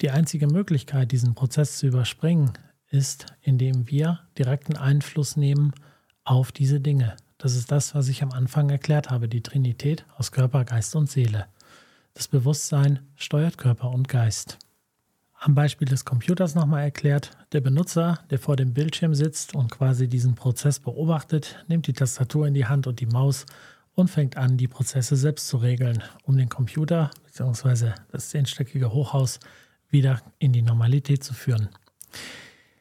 Die 0.00 0.10
einzige 0.10 0.46
Möglichkeit, 0.46 1.12
diesen 1.12 1.34
Prozess 1.34 1.78
zu 1.78 1.86
überspringen, 1.86 2.52
ist, 2.90 3.26
indem 3.42 3.90
wir 3.90 4.20
direkten 4.38 4.76
Einfluss 4.76 5.36
nehmen 5.36 5.72
auf 6.24 6.52
diese 6.52 6.80
Dinge. 6.80 7.16
Das 7.38 7.56
ist 7.56 7.70
das, 7.70 7.94
was 7.94 8.08
ich 8.08 8.22
am 8.22 8.32
Anfang 8.32 8.70
erklärt 8.70 9.10
habe, 9.10 9.28
die 9.28 9.42
Trinität 9.42 10.06
aus 10.16 10.32
Körper, 10.32 10.64
Geist 10.64 10.94
und 10.96 11.10
Seele. 11.10 11.46
Das 12.14 12.28
Bewusstsein 12.28 13.00
steuert 13.16 13.58
Körper 13.58 13.90
und 13.90 14.08
Geist. 14.08 14.58
Am 15.46 15.54
Beispiel 15.54 15.86
des 15.86 16.06
Computers 16.06 16.54
nochmal 16.54 16.84
erklärt, 16.84 17.32
der 17.52 17.60
Benutzer, 17.60 18.18
der 18.30 18.38
vor 18.38 18.56
dem 18.56 18.72
Bildschirm 18.72 19.14
sitzt 19.14 19.54
und 19.54 19.70
quasi 19.70 20.08
diesen 20.08 20.34
Prozess 20.34 20.78
beobachtet, 20.80 21.62
nimmt 21.68 21.86
die 21.86 21.92
Tastatur 21.92 22.46
in 22.46 22.54
die 22.54 22.64
Hand 22.64 22.86
und 22.86 22.98
die 22.98 23.04
Maus 23.04 23.44
und 23.94 24.08
fängt 24.08 24.38
an, 24.38 24.56
die 24.56 24.68
Prozesse 24.68 25.16
selbst 25.16 25.48
zu 25.48 25.58
regeln, 25.58 26.02
um 26.22 26.38
den 26.38 26.48
Computer 26.48 27.10
bzw. 27.26 27.90
das 28.10 28.30
zehnstöckige 28.30 28.94
Hochhaus 28.94 29.38
wieder 29.90 30.22
in 30.38 30.54
die 30.54 30.62
Normalität 30.62 31.22
zu 31.22 31.34
führen. 31.34 31.68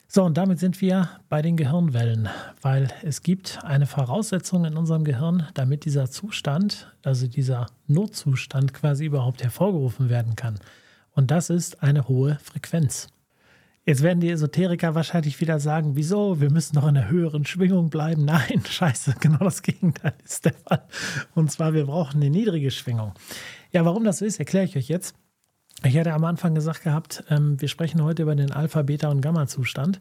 So, 0.07 0.23
und 0.23 0.37
damit 0.37 0.59
sind 0.59 0.79
wir 0.79 1.09
bei 1.27 1.41
den 1.41 1.57
Gehirnwellen, 1.57 2.29
weil 2.61 2.87
es 3.01 3.23
gibt 3.23 3.59
eine 3.65 3.87
Voraussetzung 3.87 4.63
in 4.63 4.77
unserem 4.77 5.03
Gehirn, 5.03 5.47
damit 5.53 5.83
dieser 5.83 6.09
Zustand, 6.09 6.95
also 7.03 7.27
dieser 7.27 7.65
Notzustand 7.87 8.73
quasi 8.73 9.03
überhaupt 9.03 9.43
hervorgerufen 9.43 10.07
werden 10.07 10.37
kann. 10.37 10.61
Und 11.13 11.31
das 11.31 11.49
ist 11.49 11.83
eine 11.83 12.07
hohe 12.07 12.39
Frequenz. 12.43 13.07
Jetzt 13.85 14.01
werden 14.01 14.21
die 14.21 14.29
Esoteriker 14.29 14.95
wahrscheinlich 14.95 15.41
wieder 15.41 15.59
sagen, 15.59 15.95
wieso? 15.95 16.39
Wir 16.39 16.49
müssen 16.49 16.75
doch 16.75 16.83
in 16.83 16.95
einer 16.95 17.09
höheren 17.09 17.45
Schwingung 17.45 17.89
bleiben. 17.89 18.23
Nein, 18.23 18.63
scheiße, 18.69 19.15
genau 19.19 19.39
das 19.39 19.61
Gegenteil 19.61 20.13
ist 20.23 20.45
der 20.45 20.53
Fall. 20.53 20.83
Und 21.35 21.51
zwar, 21.51 21.73
wir 21.73 21.85
brauchen 21.85 22.21
eine 22.21 22.29
niedrige 22.29 22.71
Schwingung. 22.71 23.13
Ja, 23.71 23.83
warum 23.83 24.05
das 24.05 24.19
so 24.19 24.25
ist, 24.25 24.39
erkläre 24.39 24.65
ich 24.65 24.77
euch 24.77 24.87
jetzt. 24.87 25.15
Ich 25.83 25.97
hatte 25.97 26.13
am 26.13 26.23
Anfang 26.23 26.55
gesagt 26.55 26.83
gehabt, 26.83 27.25
ähm, 27.29 27.59
wir 27.59 27.67
sprechen 27.67 28.01
heute 28.01 28.23
über 28.23 28.35
den 28.35 28.51
Alpha, 28.51 28.83
Beta 28.83 29.09
und 29.09 29.19
Gamma-Zustand. 29.19 29.99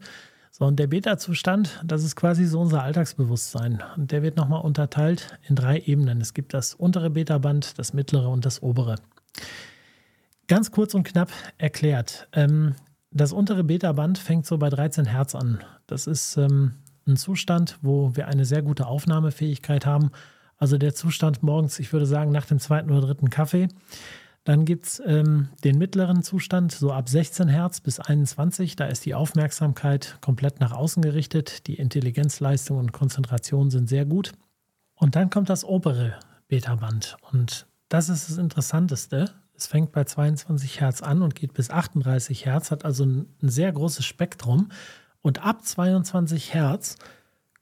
So, 0.53 0.67
und 0.67 0.79
der 0.79 0.87
Beta-Zustand, 0.87 1.81
das 1.85 2.05
ist 2.05 2.15
quasi 2.15 2.45
so 2.45 2.61
unser 2.61 2.85
Alltagsbewusstsein. 2.85 3.83
Und 3.97 4.13
der 4.13 4.23
wird 4.23 4.37
nochmal 4.37 4.61
unterteilt 4.61 5.39
in 5.49 5.57
drei 5.57 5.81
Ebenen. 5.81 6.21
Es 6.21 6.35
gibt 6.35 6.55
das 6.55 6.75
untere 6.75 7.11
Beta-Band, 7.11 7.79
das 7.79 7.95
mittlere 7.95 8.29
und 8.29 8.45
das 8.45 8.63
obere. 8.63 8.97
Ganz 10.53 10.71
kurz 10.71 10.93
und 10.93 11.05
knapp 11.05 11.33
erklärt. 11.57 12.29
Ähm, 12.35 12.75
das 13.11 13.33
untere 13.33 13.65
Beta-Band 13.65 14.19
fängt 14.19 14.45
so 14.45 14.59
bei 14.59 14.69
13 14.69 15.07
Hertz 15.07 15.35
an. 15.35 15.65
Das 15.87 16.07
ist 16.07 16.37
ähm, 16.37 16.75
ein 17.07 17.17
Zustand, 17.17 17.79
wo 17.81 18.15
wir 18.17 18.29
eine 18.29 18.45
sehr 18.45 18.61
gute 18.61 18.87
Aufnahmefähigkeit 18.87 19.87
haben. 19.87 20.11
also 20.59 20.77
der 20.77 20.95
Zustand 20.95 21.43
morgens, 21.43 21.79
ich 21.79 21.91
würde 21.95 22.05
sagen, 22.05 22.33
nach 22.33 22.45
dem 22.45 22.59
zweiten 22.59 22.91
oder 22.91 23.01
dritten 23.01 23.31
Kaffee. 23.31 23.69
Dann 24.45 24.67
gibt 24.67 24.85
es 24.85 25.03
ähm, 25.07 25.49
den 25.65 25.79
mittleren 25.79 26.23
Zustand, 26.23 26.71
so 26.73 26.93
ab 26.93 27.09
16 27.09 27.49
Hertz 27.49 27.81
bis 27.81 27.99
21. 27.99 28.77
Da 28.77 28.85
ist 28.85 29.07
die 29.07 29.15
Aufmerksamkeit 29.15 30.19
komplett 30.21 30.61
nach 30.61 30.73
außen 30.73 31.03
gerichtet. 31.03 31.67
Die 31.67 31.77
Intelligenzleistung 31.77 32.77
und 32.77 32.93
Konzentration 32.93 33.71
sind 33.71 33.89
sehr 33.89 34.05
gut. 34.05 34.33
Und 34.97 35.17
dann 35.17 35.31
kommt 35.31 35.49
das 35.49 35.65
obere 35.65 36.17
Beta-Band. 36.49 37.17
Und 37.33 37.67
das 37.89 38.11
ist 38.11 38.29
das 38.29 38.37
Interessanteste. 38.37 39.33
Es 39.63 39.69
fängt 39.69 39.93
bei 39.93 40.03
22 40.03 40.81
Hertz 40.81 41.03
an 41.03 41.23
und 41.23 41.37
geht 41.37 41.55
bis 41.55 41.71
38 41.71 42.47
Hertz, 42.47 42.73
hat 42.73 42.85
also 42.85 43.05
ein, 43.05 43.33
ein 43.41 43.49
sehr 43.49 43.71
großes 43.71 44.05
Spektrum. 44.05 44.73
Und 45.21 45.45
ab 45.47 45.65
22 45.65 46.53
Hertz 46.53 46.97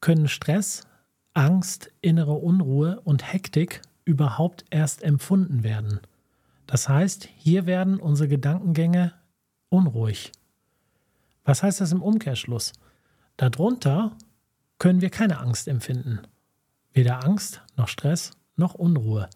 können 0.00 0.26
Stress, 0.26 0.86
Angst, 1.34 1.92
innere 2.00 2.32
Unruhe 2.32 3.02
und 3.02 3.30
Hektik 3.30 3.82
überhaupt 4.06 4.64
erst 4.70 5.02
empfunden 5.02 5.62
werden. 5.62 6.00
Das 6.66 6.88
heißt, 6.88 7.28
hier 7.36 7.66
werden 7.66 8.00
unsere 8.00 8.30
Gedankengänge 8.30 9.12
unruhig. 9.68 10.32
Was 11.44 11.62
heißt 11.62 11.82
das 11.82 11.92
im 11.92 12.00
Umkehrschluss? 12.00 12.72
Darunter 13.36 14.16
können 14.78 15.02
wir 15.02 15.10
keine 15.10 15.40
Angst 15.40 15.68
empfinden. 15.68 16.20
Weder 16.94 17.26
Angst 17.26 17.60
noch 17.76 17.88
Stress 17.88 18.30
noch 18.56 18.72
Unruhe. 18.72 19.28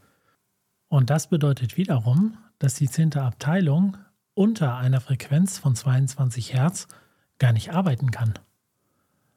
Und 0.88 1.10
das 1.10 1.28
bedeutet 1.28 1.76
wiederum, 1.76 2.38
dass 2.64 2.74
die 2.76 2.88
zehnte 2.88 3.20
Abteilung 3.20 3.98
unter 4.32 4.76
einer 4.76 5.02
Frequenz 5.02 5.58
von 5.58 5.76
22 5.76 6.54
Hertz 6.54 6.88
gar 7.38 7.52
nicht 7.52 7.74
arbeiten 7.74 8.10
kann. 8.10 8.32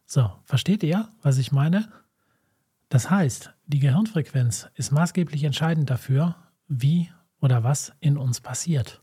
So, 0.05 0.31
versteht 0.45 0.81
ihr, 0.81 1.09
was 1.21 1.37
ich 1.37 1.51
meine? 1.51 1.89
Das 2.87 3.09
heißt, 3.09 3.53
die 3.65 3.79
Gehirnfrequenz 3.79 4.69
ist 4.75 4.93
maßgeblich 4.93 5.43
entscheidend 5.43 5.89
dafür, 5.89 6.37
wie 6.69 7.11
oder 7.41 7.65
was 7.65 7.91
in 7.99 8.17
uns 8.17 8.39
passiert. 8.39 9.01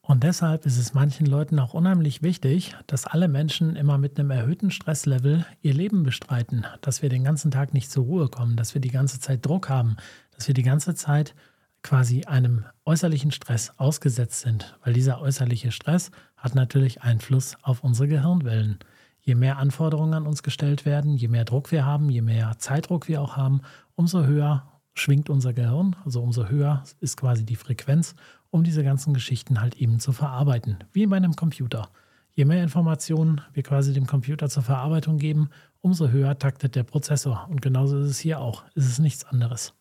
Und 0.00 0.24
deshalb 0.24 0.64
ist 0.64 0.78
es 0.78 0.94
manchen 0.94 1.26
Leuten 1.26 1.58
auch 1.58 1.74
unheimlich 1.74 2.22
wichtig, 2.22 2.74
dass 2.86 3.06
alle 3.06 3.28
Menschen 3.28 3.76
immer 3.76 3.98
mit 3.98 4.18
einem 4.18 4.30
erhöhten 4.30 4.70
Stresslevel 4.70 5.44
ihr 5.60 5.74
Leben 5.74 6.02
bestreiten, 6.02 6.64
dass 6.80 7.02
wir 7.02 7.10
den 7.10 7.24
ganzen 7.24 7.50
Tag 7.50 7.74
nicht 7.74 7.90
zur 7.90 8.04
Ruhe 8.04 8.28
kommen, 8.28 8.56
dass 8.56 8.72
wir 8.72 8.80
die 8.80 8.90
ganze 8.90 9.20
Zeit 9.20 9.44
Druck 9.44 9.68
haben, 9.68 9.98
dass 10.34 10.48
wir 10.48 10.54
die 10.54 10.62
ganze 10.62 10.94
Zeit 10.94 11.34
quasi 11.82 12.24
einem 12.24 12.64
äußerlichen 12.84 13.30
Stress 13.30 13.72
ausgesetzt 13.76 14.40
sind, 14.40 14.76
weil 14.84 14.92
dieser 14.92 15.20
äußerliche 15.20 15.72
Stress 15.72 16.10
hat 16.36 16.54
natürlich 16.54 17.02
Einfluss 17.02 17.56
auf 17.62 17.82
unsere 17.82 18.08
Gehirnwellen. 18.08 18.78
Je 19.20 19.34
mehr 19.34 19.58
Anforderungen 19.58 20.14
an 20.14 20.26
uns 20.26 20.42
gestellt 20.42 20.84
werden, 20.84 21.16
je 21.16 21.28
mehr 21.28 21.44
Druck 21.44 21.70
wir 21.72 21.84
haben, 21.84 22.10
je 22.10 22.22
mehr 22.22 22.58
Zeitdruck 22.58 23.08
wir 23.08 23.20
auch 23.20 23.36
haben, 23.36 23.60
umso 23.94 24.24
höher 24.24 24.66
schwingt 24.94 25.30
unser 25.30 25.52
Gehirn, 25.52 25.96
also 26.04 26.22
umso 26.22 26.46
höher 26.46 26.84
ist 27.00 27.16
quasi 27.16 27.44
die 27.44 27.56
Frequenz, 27.56 28.14
um 28.50 28.64
diese 28.64 28.82
ganzen 28.82 29.14
Geschichten 29.14 29.60
halt 29.60 29.76
eben 29.76 30.00
zu 30.00 30.12
verarbeiten, 30.12 30.78
wie 30.92 31.06
bei 31.06 31.16
einem 31.16 31.36
Computer. 31.36 31.88
Je 32.32 32.44
mehr 32.44 32.62
Informationen 32.62 33.40
wir 33.52 33.62
quasi 33.62 33.92
dem 33.92 34.06
Computer 34.06 34.48
zur 34.48 34.62
Verarbeitung 34.62 35.18
geben, 35.18 35.50
umso 35.80 36.08
höher 36.08 36.38
taktet 36.38 36.74
der 36.74 36.84
Prozessor. 36.84 37.46
Und 37.50 37.60
genauso 37.60 37.98
ist 37.98 38.10
es 38.10 38.18
hier 38.18 38.40
auch. 38.40 38.64
Es 38.74 38.86
ist 38.86 38.98
nichts 38.98 39.24
anderes. 39.24 39.74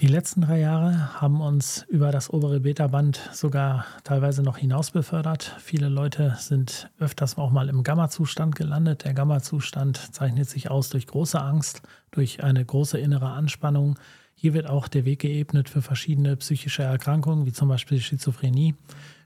Die 0.00 0.06
letzten 0.06 0.40
drei 0.40 0.60
Jahre 0.60 1.20
haben 1.20 1.42
uns 1.42 1.84
über 1.90 2.10
das 2.10 2.32
obere 2.32 2.60
Beta-Band 2.60 3.20
sogar 3.34 3.84
teilweise 4.02 4.42
noch 4.42 4.56
hinaus 4.56 4.92
befördert. 4.92 5.54
Viele 5.60 5.90
Leute 5.90 6.36
sind 6.38 6.88
öfters 6.98 7.36
auch 7.36 7.50
mal 7.50 7.68
im 7.68 7.82
Gamma-Zustand 7.82 8.56
gelandet. 8.56 9.04
Der 9.04 9.12
Gamma-Zustand 9.12 10.14
zeichnet 10.14 10.48
sich 10.48 10.70
aus 10.70 10.88
durch 10.88 11.06
große 11.06 11.38
Angst, 11.38 11.82
durch 12.12 12.42
eine 12.42 12.64
große 12.64 12.96
innere 12.98 13.28
Anspannung. 13.28 13.98
Hier 14.34 14.54
wird 14.54 14.70
auch 14.70 14.88
der 14.88 15.04
Weg 15.04 15.18
geebnet 15.18 15.68
für 15.68 15.82
verschiedene 15.82 16.34
psychische 16.36 16.82
Erkrankungen, 16.82 17.44
wie 17.44 17.52
zum 17.52 17.68
Beispiel 17.68 18.00
Schizophrenie, 18.00 18.76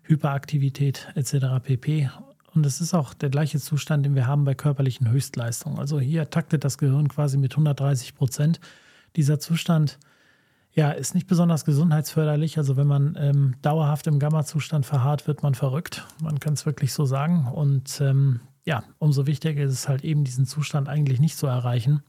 Hyperaktivität 0.03 1.07
etc. 1.15 1.63
pp. 1.63 2.11
Und 2.53 2.67
es 2.67 2.81
ist 2.81 2.95
auch 2.95 3.15
der 3.15 3.31
gleiche 3.31 3.61
Zustand, 3.61 4.05
den 4.05 4.17
wir 4.17 4.27
haben 4.27 4.45
bei 4.45 4.57
körperlichen 4.57 5.09
Höchstleistungen. 5.09 5.79
Also 5.79 6.01
hier 6.01 6.31
taktet 6.31 6.65
das 6.65 6.79
Gehirn 6.79 7.07
quasi 7.07 7.39
mit 7.39 7.53
130 7.53 8.17
Prozent. 8.17 8.59
Dieser 9.15 9.39
Zustand 9.39 10.01
ja, 10.75 10.91
ist 10.91 11.15
nicht 11.15 11.29
besonders 11.29 11.65
gesundheitsförderlich. 11.65 12.59
Also 12.59 12.77
wenn 12.77 12.87
man 12.87 13.17
ähm, 13.19 13.55
dauerhaft 13.63 14.07
im 14.07 14.19
Gamma-Zustand 14.19 14.85
verharrt, 14.85 15.27
wird 15.29 15.43
man 15.43 15.55
verrückt. 15.55 16.05
Man 16.21 16.41
kann 16.41 16.55
es 16.55 16.67
wirklich 16.67 16.93
so 16.93 17.05
sagen. 17.05 17.47
Und 17.47 18.01
ähm, 18.01 18.41
ja, 18.65 18.83
umso 18.99 19.27
wichtiger 19.27 19.63
ist 19.63 19.73
es 19.73 19.89
halt 19.89 20.03
eben, 20.05 20.25
diesen 20.25 20.47
Zustand 20.47 20.89
eigentlich 20.89 21.21
nicht 21.21 21.37
zu 21.37 21.47
erreichen. 21.47 22.03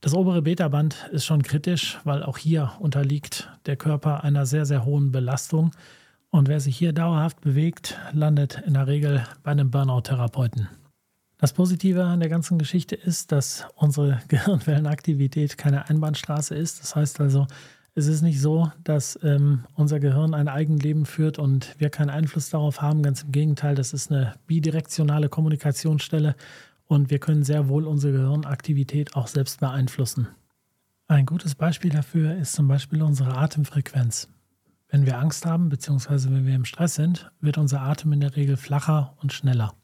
Das 0.00 0.14
obere 0.14 0.40
Beta-Band 0.40 1.10
ist 1.12 1.26
schon 1.26 1.42
kritisch, 1.42 1.98
weil 2.04 2.22
auch 2.22 2.38
hier 2.38 2.72
unterliegt 2.78 3.50
der 3.66 3.76
Körper 3.76 4.24
einer 4.24 4.46
sehr, 4.46 4.64
sehr 4.66 4.84
hohen 4.84 5.10
Belastung. 5.10 5.72
Und 6.30 6.48
wer 6.48 6.60
sich 6.60 6.76
hier 6.76 6.92
dauerhaft 6.92 7.40
bewegt, 7.40 7.98
landet 8.12 8.62
in 8.64 8.74
der 8.74 8.86
Regel 8.86 9.26
bei 9.42 9.50
einem 9.50 9.70
Burnout-Therapeuten. 9.70 10.68
Das 11.38 11.54
Positive 11.54 12.04
an 12.04 12.20
der 12.20 12.28
ganzen 12.28 12.58
Geschichte 12.58 12.94
ist, 12.94 13.32
dass 13.32 13.66
unsere 13.74 14.20
Gehirnwellenaktivität 14.28 15.58
keine 15.58 15.88
Einbahnstraße 15.88 16.54
ist. 16.54 16.80
Das 16.80 16.94
heißt 16.94 17.20
also, 17.20 17.46
es 17.94 18.06
ist 18.06 18.22
nicht 18.22 18.40
so, 18.40 18.70
dass 18.84 19.18
ähm, 19.22 19.64
unser 19.74 20.00
Gehirn 20.00 20.34
ein 20.34 20.48
Eigenleben 20.48 21.06
führt 21.06 21.38
und 21.38 21.74
wir 21.78 21.90
keinen 21.90 22.10
Einfluss 22.10 22.50
darauf 22.50 22.80
haben. 22.80 23.02
Ganz 23.02 23.22
im 23.22 23.32
Gegenteil, 23.32 23.74
das 23.74 23.92
ist 23.92 24.10
eine 24.10 24.34
bidirektionale 24.46 25.28
Kommunikationsstelle 25.28 26.36
und 26.86 27.10
wir 27.10 27.18
können 27.18 27.42
sehr 27.42 27.68
wohl 27.68 27.86
unsere 27.86 28.12
Gehirnaktivität 28.12 29.14
auch 29.16 29.26
selbst 29.26 29.60
beeinflussen. 29.60 30.28
Ein 31.08 31.26
gutes 31.26 31.56
Beispiel 31.56 31.90
dafür 31.90 32.36
ist 32.36 32.52
zum 32.52 32.68
Beispiel 32.68 33.02
unsere 33.02 33.36
Atemfrequenz. 33.36 34.28
Wenn 34.88 35.06
wir 35.06 35.18
Angst 35.18 35.46
haben 35.46 35.68
bzw. 35.68 36.30
wenn 36.30 36.46
wir 36.46 36.54
im 36.54 36.64
Stress 36.64 36.94
sind, 36.94 37.30
wird 37.40 37.58
unser 37.58 37.82
Atem 37.82 38.12
in 38.12 38.20
der 38.20 38.36
Regel 38.36 38.56
flacher 38.56 39.14
und 39.20 39.32
schneller. 39.32 39.74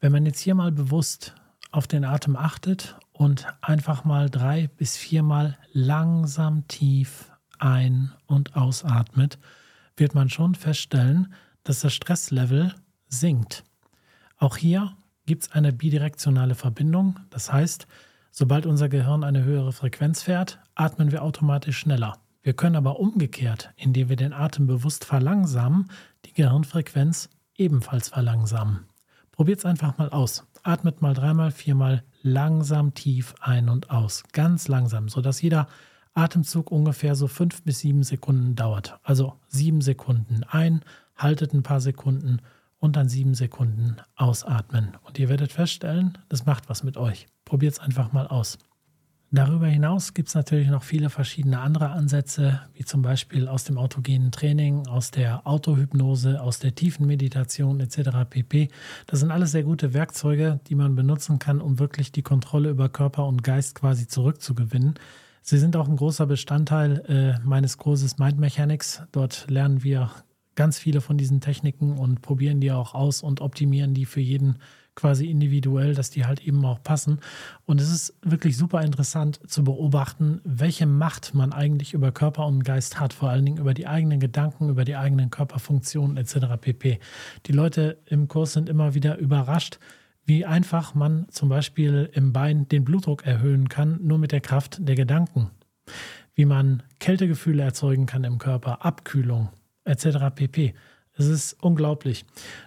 Wenn 0.00 0.12
man 0.12 0.26
jetzt 0.26 0.40
hier 0.40 0.54
mal 0.54 0.72
bewusst 0.72 1.34
auf 1.70 1.86
den 1.86 2.04
Atem 2.04 2.36
achtet 2.36 2.98
und 3.18 3.46
einfach 3.62 4.04
mal 4.04 4.30
drei 4.30 4.68
bis 4.68 4.96
viermal 4.96 5.58
langsam 5.72 6.68
tief 6.68 7.32
ein- 7.58 8.12
und 8.26 8.54
ausatmet, 8.54 9.40
wird 9.96 10.14
man 10.14 10.30
schon 10.30 10.54
feststellen, 10.54 11.34
dass 11.64 11.80
das 11.80 11.92
Stresslevel 11.92 12.74
sinkt. 13.08 13.64
Auch 14.36 14.56
hier 14.56 14.96
gibt 15.26 15.42
es 15.42 15.52
eine 15.52 15.72
bidirektionale 15.72 16.54
Verbindung. 16.54 17.18
Das 17.30 17.52
heißt, 17.52 17.88
sobald 18.30 18.66
unser 18.66 18.88
Gehirn 18.88 19.24
eine 19.24 19.42
höhere 19.42 19.72
Frequenz 19.72 20.22
fährt, 20.22 20.60
atmen 20.76 21.10
wir 21.10 21.24
automatisch 21.24 21.78
schneller. 21.78 22.18
Wir 22.42 22.52
können 22.52 22.76
aber 22.76 23.00
umgekehrt, 23.00 23.72
indem 23.74 24.10
wir 24.10 24.16
den 24.16 24.32
Atem 24.32 24.68
bewusst 24.68 25.04
verlangsamen, 25.04 25.90
die 26.24 26.34
Gehirnfrequenz 26.34 27.30
ebenfalls 27.56 28.10
verlangsamen. 28.10 28.86
Probiert 29.32 29.58
es 29.58 29.64
einfach 29.64 29.98
mal 29.98 30.10
aus. 30.10 30.46
Atmet 30.62 31.02
mal 31.02 31.14
dreimal, 31.14 31.50
viermal 31.50 32.04
langsam 32.22 32.94
tief 32.94 33.34
ein 33.40 33.68
und 33.68 33.90
aus. 33.90 34.24
Ganz 34.32 34.68
langsam, 34.68 35.08
sodass 35.08 35.42
jeder 35.42 35.68
Atemzug 36.14 36.70
ungefähr 36.70 37.14
so 37.14 37.28
fünf 37.28 37.62
bis 37.62 37.80
sieben 37.80 38.02
Sekunden 38.02 38.56
dauert. 38.56 38.98
Also 39.02 39.34
sieben 39.46 39.80
Sekunden 39.80 40.42
ein, 40.44 40.82
haltet 41.16 41.52
ein 41.52 41.62
paar 41.62 41.80
Sekunden 41.80 42.40
und 42.78 42.96
dann 42.96 43.08
sieben 43.08 43.34
Sekunden 43.34 43.96
ausatmen. 44.16 44.96
Und 45.04 45.18
ihr 45.18 45.28
werdet 45.28 45.52
feststellen, 45.52 46.18
das 46.28 46.46
macht 46.46 46.68
was 46.68 46.82
mit 46.82 46.96
euch. 46.96 47.26
Probiert 47.44 47.74
es 47.74 47.80
einfach 47.80 48.12
mal 48.12 48.26
aus. 48.26 48.58
Darüber 49.30 49.66
hinaus 49.66 50.14
gibt 50.14 50.28
es 50.28 50.34
natürlich 50.34 50.68
noch 50.68 50.82
viele 50.82 51.10
verschiedene 51.10 51.60
andere 51.60 51.90
Ansätze, 51.90 52.62
wie 52.72 52.86
zum 52.86 53.02
Beispiel 53.02 53.46
aus 53.46 53.64
dem 53.64 53.76
autogenen 53.76 54.32
Training, 54.32 54.86
aus 54.86 55.10
der 55.10 55.46
Autohypnose, 55.46 56.40
aus 56.40 56.60
der 56.60 56.74
tiefen 56.74 57.06
Meditation 57.06 57.78
etc. 57.80 58.10
pp. 58.30 58.68
Das 59.06 59.20
sind 59.20 59.30
alles 59.30 59.52
sehr 59.52 59.64
gute 59.64 59.92
Werkzeuge, 59.92 60.60
die 60.68 60.74
man 60.74 60.94
benutzen 60.94 61.38
kann, 61.38 61.60
um 61.60 61.78
wirklich 61.78 62.10
die 62.10 62.22
Kontrolle 62.22 62.70
über 62.70 62.88
Körper 62.88 63.26
und 63.26 63.44
Geist 63.44 63.74
quasi 63.74 64.08
zurückzugewinnen. 64.08 64.94
Sie 65.42 65.58
sind 65.58 65.76
auch 65.76 65.88
ein 65.88 65.96
großer 65.96 66.24
Bestandteil 66.24 67.04
äh, 67.06 67.46
meines 67.46 67.76
Kurses 67.76 68.16
Mind 68.16 68.38
Mechanics. 68.38 69.02
Dort 69.12 69.50
lernen 69.50 69.82
wir 69.82 70.10
ganz 70.54 70.78
viele 70.78 71.02
von 71.02 71.18
diesen 71.18 71.42
Techniken 71.42 71.98
und 71.98 72.22
probieren 72.22 72.60
die 72.60 72.72
auch 72.72 72.94
aus 72.94 73.22
und 73.22 73.42
optimieren 73.42 73.92
die 73.92 74.06
für 74.06 74.20
jeden 74.20 74.58
quasi 74.98 75.30
individuell, 75.30 75.94
dass 75.94 76.10
die 76.10 76.26
halt 76.26 76.44
eben 76.44 76.64
auch 76.64 76.82
passen. 76.82 77.20
Und 77.66 77.80
es 77.80 77.88
ist 77.88 78.14
wirklich 78.22 78.56
super 78.56 78.82
interessant 78.82 79.40
zu 79.48 79.62
beobachten, 79.62 80.40
welche 80.42 80.86
Macht 80.86 81.34
man 81.34 81.52
eigentlich 81.52 81.94
über 81.94 82.10
Körper 82.10 82.46
und 82.46 82.64
Geist 82.64 82.98
hat, 82.98 83.12
vor 83.12 83.30
allen 83.30 83.44
Dingen 83.44 83.58
über 83.58 83.74
die 83.74 83.86
eigenen 83.86 84.18
Gedanken, 84.18 84.68
über 84.68 84.84
die 84.84 84.96
eigenen 84.96 85.30
Körperfunktionen 85.30 86.16
etc. 86.16 86.60
pp. 86.60 86.98
Die 87.46 87.52
Leute 87.52 87.98
im 88.06 88.26
Kurs 88.26 88.54
sind 88.54 88.68
immer 88.68 88.94
wieder 88.94 89.18
überrascht, 89.18 89.78
wie 90.24 90.44
einfach 90.44 90.94
man 90.96 91.26
zum 91.30 91.48
Beispiel 91.48 92.10
im 92.12 92.32
Bein 92.32 92.66
den 92.66 92.84
Blutdruck 92.84 93.24
erhöhen 93.24 93.68
kann, 93.68 94.00
nur 94.02 94.18
mit 94.18 94.32
der 94.32 94.40
Kraft 94.40 94.78
der 94.80 94.96
Gedanken. 94.96 95.50
Wie 96.34 96.44
man 96.44 96.82
Kältegefühle 96.98 97.62
erzeugen 97.62 98.06
kann 98.06 98.24
im 98.24 98.38
Körper, 98.38 98.84
Abkühlung 98.84 99.50
etc. 99.84 100.34
pp. 100.34 100.74
Es 101.18 101.26
ist 101.26 101.56
unglaublich. 101.60 102.24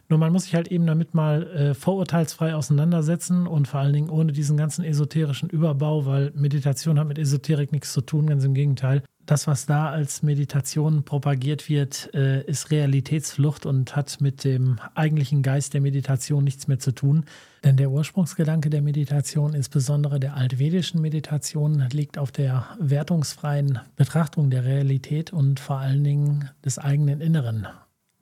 Nur 0.09 0.19
man 0.19 0.33
muss 0.33 0.43
sich 0.43 0.55
halt 0.55 0.67
eben 0.67 0.85
damit 0.85 1.13
mal 1.13 1.47
äh, 1.47 1.73
vorurteilsfrei 1.73 2.53
auseinandersetzen 2.53 3.47
und 3.47 3.67
vor 3.67 3.79
allen 3.79 3.93
Dingen 3.93 4.09
ohne 4.09 4.33
diesen 4.33 4.57
ganzen 4.57 4.83
esoterischen 4.83 5.49
Überbau, 5.49 6.05
weil 6.05 6.31
Meditation 6.35 6.99
hat 6.99 7.07
mit 7.07 7.17
Esoterik 7.17 7.71
nichts 7.71 7.93
zu 7.93 8.01
tun, 8.01 8.27
ganz 8.27 8.43
im 8.43 8.53
Gegenteil. 8.53 9.03
Das, 9.25 9.47
was 9.47 9.65
da 9.65 9.89
als 9.89 10.23
Meditation 10.23 11.03
propagiert 11.03 11.69
wird, 11.69 12.13
äh, 12.13 12.43
ist 12.43 12.71
Realitätsflucht 12.71 13.65
und 13.65 13.95
hat 13.95 14.19
mit 14.19 14.43
dem 14.43 14.79
eigentlichen 14.95 15.43
Geist 15.43 15.73
der 15.73 15.79
Meditation 15.79 16.43
nichts 16.43 16.67
mehr 16.67 16.79
zu 16.79 16.91
tun. 16.91 17.23
Denn 17.63 17.77
der 17.77 17.91
Ursprungsgedanke 17.91 18.69
der 18.69 18.81
Meditation, 18.81 19.53
insbesondere 19.53 20.19
der 20.19 20.35
altvedischen 20.35 20.99
Meditation, 20.99 21.87
liegt 21.93 22.17
auf 22.17 22.31
der 22.31 22.65
wertungsfreien 22.79 23.79
Betrachtung 23.95 24.49
der 24.49 24.65
Realität 24.65 25.31
und 25.31 25.61
vor 25.61 25.77
allen 25.77 26.03
Dingen 26.03 26.49
des 26.65 26.79
eigenen 26.79 27.21
Inneren. 27.21 27.67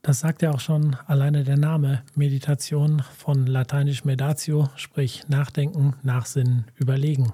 Das 0.01 0.21
sagt 0.21 0.41
ja 0.41 0.51
auch 0.51 0.61
schon 0.61 0.95
alleine 1.07 1.43
der 1.43 1.57
Name 1.57 2.03
Meditation 2.15 3.03
von 3.17 3.45
lateinisch 3.45 4.05
medatio, 4.05 4.69
sprich 4.75 5.27
Nachdenken, 5.27 5.93
Nachsinnen, 6.03 6.65
Überlegen. 6.75 7.33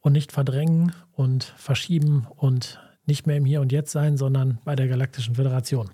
Und 0.00 0.12
nicht 0.12 0.32
verdrängen 0.32 0.92
und 1.12 1.44
verschieben 1.44 2.26
und 2.36 2.80
nicht 3.06 3.26
mehr 3.26 3.36
im 3.36 3.44
Hier 3.44 3.60
und 3.60 3.70
Jetzt 3.70 3.92
sein, 3.92 4.16
sondern 4.16 4.58
bei 4.64 4.74
der 4.74 4.88
Galaktischen 4.88 5.36
Föderation. 5.36 5.90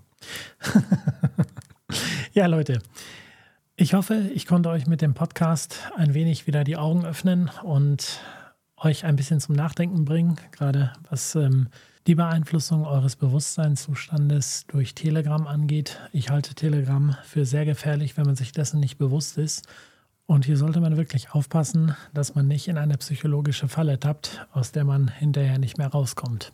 ja, 2.32 2.46
Leute, 2.46 2.78
ich 3.76 3.92
hoffe, 3.92 4.30
ich 4.34 4.46
konnte 4.46 4.70
euch 4.70 4.86
mit 4.86 5.02
dem 5.02 5.12
Podcast 5.12 5.90
ein 5.96 6.14
wenig 6.14 6.46
wieder 6.46 6.64
die 6.64 6.76
Augen 6.76 7.04
öffnen 7.04 7.50
und 7.62 8.20
euch 8.76 9.04
ein 9.04 9.16
bisschen 9.16 9.40
zum 9.40 9.54
Nachdenken 9.54 10.04
bringen, 10.04 10.36
gerade 10.52 10.92
was 11.10 11.34
ähm, 11.34 11.68
die 12.06 12.14
Beeinflussung 12.14 12.84
eures 12.84 13.16
Bewusstseinszustandes 13.16 14.66
durch 14.66 14.94
Telegram 14.94 15.46
angeht. 15.46 16.00
Ich 16.12 16.30
halte 16.30 16.54
Telegram 16.54 17.16
für 17.24 17.44
sehr 17.44 17.64
gefährlich, 17.64 18.16
wenn 18.16 18.26
man 18.26 18.36
sich 18.36 18.52
dessen 18.52 18.80
nicht 18.80 18.98
bewusst 18.98 19.38
ist. 19.38 19.66
Und 20.26 20.44
hier 20.44 20.56
sollte 20.56 20.80
man 20.80 20.96
wirklich 20.96 21.32
aufpassen, 21.32 21.94
dass 22.12 22.34
man 22.34 22.48
nicht 22.48 22.68
in 22.68 22.78
eine 22.78 22.96
psychologische 22.96 23.68
Falle 23.68 24.00
tappt, 24.00 24.46
aus 24.52 24.72
der 24.72 24.84
man 24.84 25.08
hinterher 25.08 25.58
nicht 25.58 25.78
mehr 25.78 25.88
rauskommt. 25.88 26.52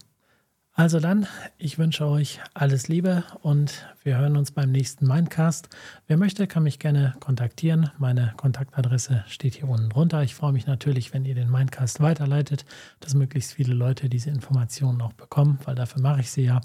Also 0.79 1.01
dann, 1.01 1.27
ich 1.59 1.77
wünsche 1.77 2.07
euch 2.07 2.39
alles 2.55 2.87
Liebe 2.87 3.25
und 3.43 3.85
wir 4.05 4.17
hören 4.17 4.37
uns 4.37 4.53
beim 4.53 4.71
nächsten 4.71 5.09
Mindcast. 5.09 5.69
Wer 6.07 6.17
möchte, 6.17 6.47
kann 6.47 6.63
mich 6.63 6.79
gerne 6.79 7.17
kontaktieren. 7.19 7.91
Meine 7.99 8.33
Kontaktadresse 8.37 9.25
steht 9.27 9.57
hier 9.57 9.69
unten 9.69 9.89
drunter. 9.89 10.23
Ich 10.23 10.37
freue 10.37 10.53
mich 10.53 10.69
natürlich, 10.69 11.13
wenn 11.13 11.25
ihr 11.25 11.35
den 11.35 11.51
Mindcast 11.51 12.01
weiterleitet, 12.01 12.65
dass 13.01 13.15
möglichst 13.15 13.55
viele 13.55 13.75
Leute 13.75 14.09
diese 14.09 14.31
Informationen 14.31 15.03
auch 15.03 15.15
bekommen, 15.15 15.59
weil 15.65 15.75
dafür 15.75 16.01
mache 16.01 16.21
ich 16.21 16.31
sie 16.31 16.45
ja. 16.45 16.61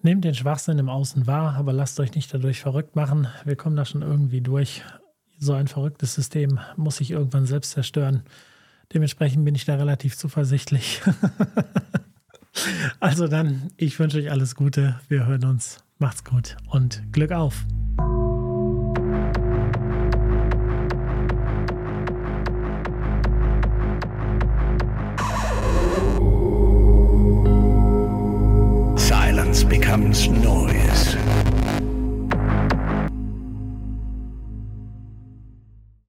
Nehmt 0.00 0.24
den 0.24 0.34
Schwachsinn 0.34 0.78
im 0.78 0.88
Außen 0.88 1.26
wahr, 1.26 1.56
aber 1.56 1.74
lasst 1.74 2.00
euch 2.00 2.14
nicht 2.14 2.32
dadurch 2.32 2.60
verrückt 2.60 2.96
machen. 2.96 3.28
Wir 3.44 3.56
kommen 3.56 3.76
da 3.76 3.84
schon 3.84 4.00
irgendwie 4.00 4.40
durch. 4.40 4.82
So 5.38 5.52
ein 5.52 5.68
verrücktes 5.68 6.14
System 6.14 6.58
muss 6.76 6.96
sich 6.96 7.10
irgendwann 7.10 7.44
selbst 7.44 7.72
zerstören. 7.72 8.22
Dementsprechend 8.94 9.44
bin 9.44 9.54
ich 9.54 9.66
da 9.66 9.74
relativ 9.74 10.16
zuversichtlich. 10.16 11.02
Also 13.00 13.28
dann, 13.28 13.70
ich 13.76 13.98
wünsche 13.98 14.18
euch 14.18 14.30
alles 14.30 14.54
Gute. 14.54 14.98
Wir 15.08 15.26
hören 15.26 15.44
uns. 15.44 15.78
Macht's 15.98 16.24
gut 16.24 16.56
und 16.68 17.02
Glück 17.12 17.32
auf. 17.32 17.64
Silence 28.96 29.64
becomes 29.64 30.28
noise. 30.28 31.15